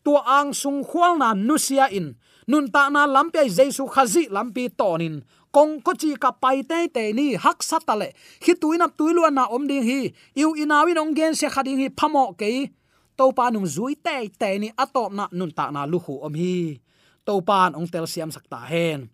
tu 0.03 0.13
ang 0.19 0.51
sung 0.51 0.83
khwal 0.83 1.15
na 1.17 1.31
nusia 1.33 1.87
in. 1.89 2.19
Nun 2.43 2.67
ta 2.67 2.91
na 2.91 3.07
lampe 3.07 3.47
jesu 3.47 3.87
khazi 3.87 4.27
lampi 4.27 4.67
tonin 4.67 5.23
kong 5.55 5.85
ko 5.85 5.93
chi 5.95 6.11
ka 6.19 6.35
pai 6.35 6.65
te 6.69 6.91
te 6.91 7.13
ni 7.15 7.39
hak 7.43 7.63
satale 7.63 8.09
hi 8.43 8.53
tuina 8.61 8.89
tuilu 8.97 9.23
na 9.31 9.47
om 9.55 9.63
ding 9.69 9.85
hi, 9.85 10.11
iu 10.35 10.49
inawin 10.57 10.99
ong 10.99 11.13
gen 11.15 11.33
se 11.39 11.47
khading 11.47 11.79
hi 11.79 11.87
phamo 11.93 12.35
ke 12.35 12.73
to 13.17 13.25
pa 13.37 13.47
nung 13.53 13.69
zui 13.75 13.93
te 13.95 14.27
te 14.41 14.49
ni 14.59 14.69
atop 14.83 15.13
na 15.13 15.25
nun 15.31 15.51
ta 15.57 15.71
na 15.71 15.85
lu 15.91 15.97
hu 16.03 16.13
om 16.25 16.33
hi. 16.33 16.81
To 17.23 17.39
pan 17.39 17.71
ong 17.79 17.87
tel 17.87 18.03
siam 18.03 18.27
sakta 18.35 18.59
hen. 18.67 19.07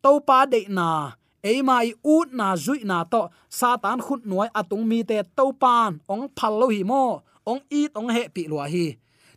To 0.00 0.24
pa 0.24 0.48
de 0.48 0.64
na 0.72 1.12
ei 1.48 1.58
mai 1.68 1.92
ut 2.14 2.28
na 2.38 2.46
zui 2.64 2.80
na 2.90 2.98
to 3.12 3.20
satan 3.58 3.98
khut 4.04 4.20
nuai 4.30 4.48
atung 4.60 4.84
à 4.84 4.88
mi 4.90 4.98
te 5.10 5.16
to 5.36 5.44
pan 5.62 5.90
ong 6.12 6.26
phal 6.36 6.54
lo 6.60 6.66
hi 6.74 6.80
mo 6.90 7.02
ong 7.50 7.62
it 7.80 7.90
ong 7.98 8.10
he 8.16 8.22
pi 8.34 8.42
lo 8.52 8.56
hi 8.74 8.86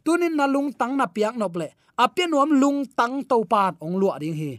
tunin 0.03 0.33
na 0.39 0.45
lung 0.53 0.69
tang 0.79 0.93
na 0.99 1.05
piak 1.15 1.35
nop 1.41 1.55
le 1.61 1.67
apian 2.03 2.29
nuam 2.31 2.49
lung 2.61 2.79
tang 2.99 3.15
to 3.29 3.37
pan 3.51 3.71
ong 3.85 3.95
lua 4.01 4.13
ding 4.21 4.37
hi 4.41 4.51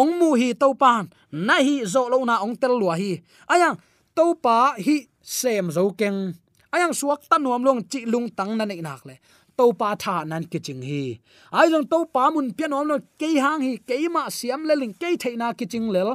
ong 0.00 0.10
mu 0.18 0.28
hi 0.40 0.48
to 0.62 0.68
pan 0.82 1.02
na 1.46 1.56
hi 1.66 1.76
zo 1.92 2.02
lo 2.12 2.18
na 2.28 2.34
ong 2.44 2.54
tel 2.60 2.74
lua 2.80 2.94
hi 3.02 3.12
ayang 3.52 3.76
à 3.78 3.82
to 4.16 4.34
pa 4.44 4.78
hi 4.78 4.96
sem 5.22 5.70
zo 5.70 5.90
keng. 5.98 6.32
À 6.70 6.78
ayang 6.78 6.94
suak 6.94 7.20
tan 7.30 7.42
nuam 7.42 7.62
long 7.66 7.82
chi 7.90 8.00
lung 8.12 8.28
tang 8.38 8.58
na 8.58 8.64
nei 8.64 8.80
nak 8.86 9.06
le 9.06 9.14
to 9.56 9.72
pa 9.80 9.94
tha 10.02 10.24
nan 10.30 10.42
ki 10.50 10.58
ching 10.66 10.82
hi 10.90 11.02
ai 11.58 11.66
long 11.72 11.86
to 11.92 11.98
pa 12.14 12.30
mun 12.34 12.46
pian 12.56 12.74
om 12.78 12.88
no 12.90 12.96
ke 13.20 13.28
hang 13.44 13.60
hi 13.66 13.72
ke 13.88 13.96
ma 14.14 14.22
siam 14.38 14.60
le 14.68 14.74
ling 14.82 14.94
ke 15.00 15.08
thaina 15.22 15.46
ki 15.58 15.66
ching 15.72 15.88
lel 15.94 16.10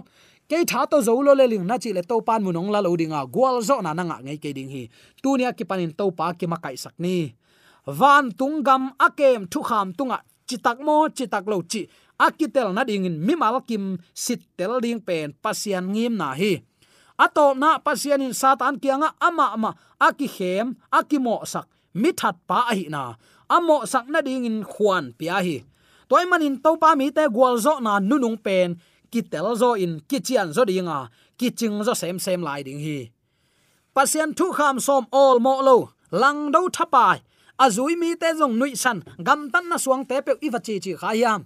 ke 0.49 0.57
tha 0.69 0.81
to 0.91 0.97
zo 1.07 1.13
lo 1.27 1.33
le 1.39 1.45
ling 1.51 1.65
na 1.69 1.75
chi 1.83 1.89
le 1.97 2.01
to 2.09 2.15
pan 2.27 2.41
mun 2.45 2.59
ong 2.61 2.71
la 2.73 2.79
lo 2.85 2.91
dinga 3.01 3.21
gwal 3.33 3.57
zo 3.67 3.75
na 3.85 3.91
na 3.97 4.03
nga 4.09 4.17
ngai 4.25 4.39
ke 4.43 4.49
ding 4.57 4.71
hi 4.75 4.83
tu 5.23 5.29
nia 5.37 5.51
ki 5.57 5.63
panin 5.69 5.91
to 5.99 6.05
pa 6.17 6.33
ki 6.39 6.45
ma 6.51 6.57
kai 6.63 6.75
sak 6.83 6.95
ni. 7.03 7.17
Van 7.99 8.25
tung 8.39 8.57
gam 8.67 8.83
akem 9.05 9.41
thu 9.51 9.59
kham 9.69 9.87
tunga 9.97 10.17
à. 10.19 10.23
chitak 10.49 10.81
mo 10.81 11.05
chitak 11.13 11.45
lo 11.45 11.61
chi 11.61 11.85
akitel 12.17 12.73
na 12.73 12.81
ding 12.81 13.05
in 13.05 13.21
mi 13.21 13.37
mal 13.37 13.61
kim 13.69 14.01
sit 14.17 14.41
tel 14.57 14.81
ding 14.81 14.97
pen 14.97 15.37
pasian 15.43 15.85
ngim 15.93 16.17
na 16.17 16.33
hi 16.33 16.57
ato 17.21 17.53
na 17.53 17.77
pasian 17.77 18.25
in 18.25 18.33
satan 18.33 18.81
kianga 18.81 19.13
ama 19.21 19.53
ama 19.53 19.71
aki 20.01 20.25
hem 20.25 20.73
aki 20.89 21.21
mo 21.21 21.45
sak 21.45 21.69
mi 21.93 22.09
that 22.17 22.35
pa 22.49 22.73
hi 22.73 22.89
na 22.89 23.13
amo 23.45 23.85
sak 23.85 24.09
na 24.09 24.19
ding 24.25 24.49
in 24.49 24.65
khuan 24.65 25.13
pia 25.13 25.37
hi 25.45 25.57
toy 26.09 26.25
manin 26.25 26.57
to 26.57 26.73
pa 26.81 26.97
mi 26.97 27.13
te 27.13 27.23
gwal 27.29 27.55
zo 27.61 27.77
na 27.85 28.01
nunung 28.01 28.41
pen 28.45 28.81
ki 29.11 29.21
tel 29.31 29.55
zo 29.61 29.69
in 29.73 29.93
ki 30.09 30.19
chian 30.25 30.53
zo 30.55 30.63
dinga 30.69 30.99
ki 31.39 31.47
ching 31.59 31.77
zo 31.87 31.93
sem 32.01 32.17
sem 32.25 32.41
lai 32.47 32.61
ding 32.67 32.81
hi. 32.85 32.99
Pasien 33.95 34.29
thu 34.37 34.45
kham 34.57 34.79
som 34.79 35.03
all 35.11 35.37
mo 35.45 35.53
lo, 35.67 35.77
lang 36.21 36.51
do 36.53 36.61
thapai 36.75 37.17
azui 37.59 37.95
mi 38.01 38.15
te 38.15 38.29
zong 38.39 38.55
nui 38.59 38.75
san, 38.75 38.97
gam 39.27 39.49
tan 39.51 39.65
na 39.69 39.77
suang 39.77 40.03
te 40.09 40.21
pe 40.25 40.31
iwa 40.45 40.59
chi 40.65 40.75
chi 40.83 40.91
khayam 41.01 41.41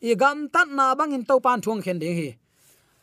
i 0.00 0.14
gam 0.14 0.48
tan 0.54 0.68
na 0.76 0.94
bang 0.98 1.12
in 1.16 1.24
to 1.28 1.34
pan 1.44 1.60
thuang 1.60 1.82
khen 1.84 1.98
ding 2.02 2.16
hi. 2.20 2.30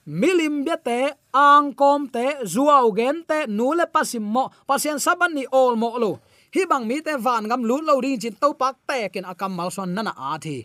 Milim 0.05 0.55
bia 0.65 0.77
te, 0.77 0.99
ang 1.33 1.73
kom 1.73 2.01
te 2.15 2.25
zuaw 2.53 2.85
gen 2.97 3.17
te 3.29 3.37
nule 3.57 3.85
pasim 3.93 4.25
mo, 4.33 4.43
pasien 4.67 4.99
saban 5.05 5.33
ni 5.33 5.43
all 5.59 5.75
mo 5.75 5.89
lo. 5.97 6.11
Hi 6.53 6.61
bang 6.69 6.85
mi 6.87 7.01
te 7.01 7.13
van 7.25 7.49
gam 7.49 7.61
lu 7.69 7.81
lo 7.81 8.01
ding 8.01 8.19
chin 8.21 8.35
to 8.41 8.53
pak 8.53 8.75
te 8.87 9.09
ken 9.13 9.25
akam 9.31 9.51
mal 9.57 9.71
son 9.75 9.93
nana 9.95 10.13
a 10.17 10.37
thi 10.43 10.57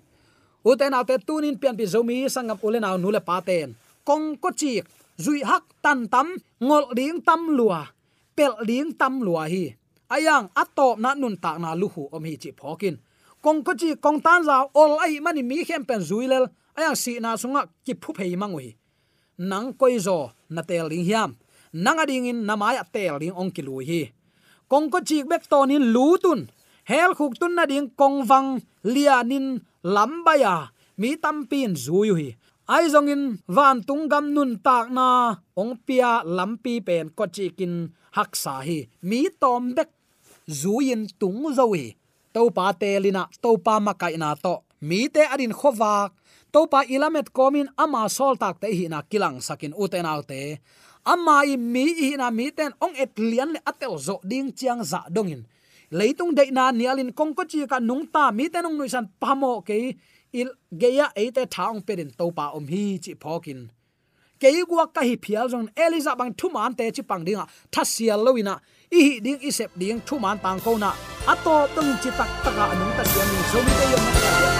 uten 0.65 0.95
ate 0.95 1.19
tunin 1.27 1.59
pian 1.61 1.77
pi 1.77 1.85
zomi 1.87 2.29
sangam 2.29 2.59
ulen 2.63 2.85
aw 2.85 2.97
nule 2.97 3.21
paten 3.21 3.75
kong 4.05 4.41
ko 4.43 4.51
chi 4.51 4.83
zui 5.21 5.45
hak 5.45 5.65
tan 5.85 6.09
tam, 6.09 6.33
ngol 6.61 6.97
ding 6.97 7.21
tam 7.21 7.53
lua. 7.53 7.85
Pel 8.37 8.57
ding 8.65 8.97
tam 8.97 9.21
lua 9.21 9.45
hi. 9.53 9.77
Ayang 10.11 10.49
atop 10.57 10.97
na 10.99 11.15
nun 11.15 11.37
tak 11.37 11.61
na 11.61 11.77
luhu 11.77 12.09
om 12.11 12.25
hi 12.25 12.35
chi 12.43 12.51
phokin. 12.57 12.97
Kong 13.45 13.61
ko 13.63 13.73
chi 13.81 13.95
kong 14.05 14.19
tan 14.25 14.41
za 14.49 14.57
ol 14.73 14.93
ai 15.05 15.21
mani 15.21 15.43
mi 15.45 15.65
khem 15.69 15.85
pen 15.85 16.01
zuilel 16.01 16.45
ayang, 16.77 16.97
si 16.97 17.21
na 17.21 17.37
sunga 17.37 17.69
ki 17.85 17.95
phu 18.03 18.11
phei 18.17 18.37
mangui 18.37 18.77
nang 19.41 19.73
koi 19.73 19.97
zo, 19.97 20.37
na 20.53 20.61
tel 20.61 20.89
ding 20.93 21.05
hiam. 21.09 21.31
Nang 21.73 21.97
ading 22.03 22.29
in 22.29 22.45
namaya 22.49 22.85
tel 22.93 23.17
ding 23.23 23.33
ong 23.41 23.51
ki 23.55 23.63
lui 23.63 23.85
hi. 23.91 24.03
Kong 24.69 24.91
ko 24.93 24.99
chi 25.09 25.25
bek 25.31 25.45
tonin 25.51 25.85
lutun 25.95 26.41
hel 26.91 27.13
khuk 27.19 27.35
tun 27.41 27.55
na 27.57 27.65
ding 27.65 27.89
kong 28.01 28.27
wang 28.29 28.49
lianin 28.85 29.47
lambaya, 29.85 30.73
mi 31.01 31.17
tampin 31.17 31.77
zuyu 31.77 32.15
hi. 32.17 32.37
Ai 32.71 32.87
zong 32.87 33.11
in 33.11 33.23
van 33.51 33.83
tung 33.83 34.07
gam 34.07 34.31
nun 34.31 34.63
tak 34.63 34.95
na, 34.95 35.35
ong 35.59 35.75
pia 35.83 36.23
lampi 36.23 36.79
pen 36.79 37.11
ko 37.11 37.27
chi 37.27 37.51
kin 37.51 37.91
hak 38.15 38.37
sa 38.39 38.63
hi. 38.63 38.87
Mi 39.03 39.27
tom 39.41 39.75
bek 39.75 39.91
zuyin 40.47 41.11
tung 41.19 41.51
zo 41.51 41.75
hi. 41.75 41.99
To 42.31 42.47
pa 42.55 42.71
te 42.71 42.95
lina 43.03 43.27
to 43.43 43.59
pa 43.59 43.83
ma 43.83 43.93
kai 43.99 44.15
na 44.15 44.39
to. 44.39 44.63
Mi 44.87 45.11
te 45.11 45.27
adin 45.27 45.51
khowak 45.51 46.15
to 46.55 46.71
pa 46.71 46.87
ilamet 46.87 47.35
komin 47.35 47.67
ama 47.75 48.07
sol 48.07 48.39
tak 48.39 48.63
te 48.63 48.71
hi 48.71 48.87
na 48.87 49.03
kilang 49.03 49.43
sakin 49.43 49.75
uten 49.75 50.07
autte 50.07 50.63
ama 51.05 51.43
i 51.49 51.57
mi 51.57 51.85
hi 51.97 52.17
na 52.21 52.31
mi 52.31 52.51
ten 52.53 52.73
ong 52.85 52.95
et 52.95 53.13
lian 53.19 53.51
le 53.55 53.61
atel 53.65 53.99
zo 53.99 54.21
ding 54.23 54.53
chiang 54.53 54.85
za 54.85 55.01
dongin 55.11 55.43
leitung 55.91 56.35
de 56.35 56.51
na 56.51 56.71
nialin 56.73 57.11
kongko 57.13 57.45
chi 57.51 57.67
ka 57.67 57.79
nung 57.79 58.07
ta, 58.07 58.31
mi 58.31 58.49
te 58.49 58.63
nung 58.63 58.79
nuisan 58.79 59.09
pamo 59.21 59.61
ke 59.61 59.95
il 60.33 60.49
geya 60.73 61.07
ate 61.17 61.43
thaung 61.51 61.81
perin 61.87 62.11
to 62.19 62.31
pa 62.31 62.51
om 62.57 62.67
hi 62.67 62.99
chi 63.05 63.13
phokin. 63.23 63.69
Ke 64.41 64.49
gua 64.69 64.87
ka 64.87 65.03
hi 65.03 65.17
phial 65.25 65.49
jong 65.49 65.69
eliza 65.77 66.17
bang 66.17 66.33
thu 66.39 66.49
man 66.51 66.75
te 66.75 66.91
chi 66.91 67.03
pang 67.03 67.25
dinga. 67.27 67.45
Thasial 67.73 68.21
loina 68.27 68.55
i 68.93 68.99
hi 69.07 69.21
ding 69.25 69.41
isep 69.49 69.71
ding, 69.81 70.01
thu 70.07 70.19
man 70.19 70.39
tang 70.39 70.61
ko 70.61 70.77
na. 70.77 70.91
Ato 71.33 71.55
tung 71.75 71.93
chi 72.03 72.11
tak 72.19 72.31
taka 72.45 72.65
anung 72.73 72.93
ta 72.97 73.03
siam 73.11 73.29
ni. 73.33 73.41
So 73.51 73.59
mi 73.67 73.73
te 73.79 73.87
yom 73.93 74.05
na 74.15 74.60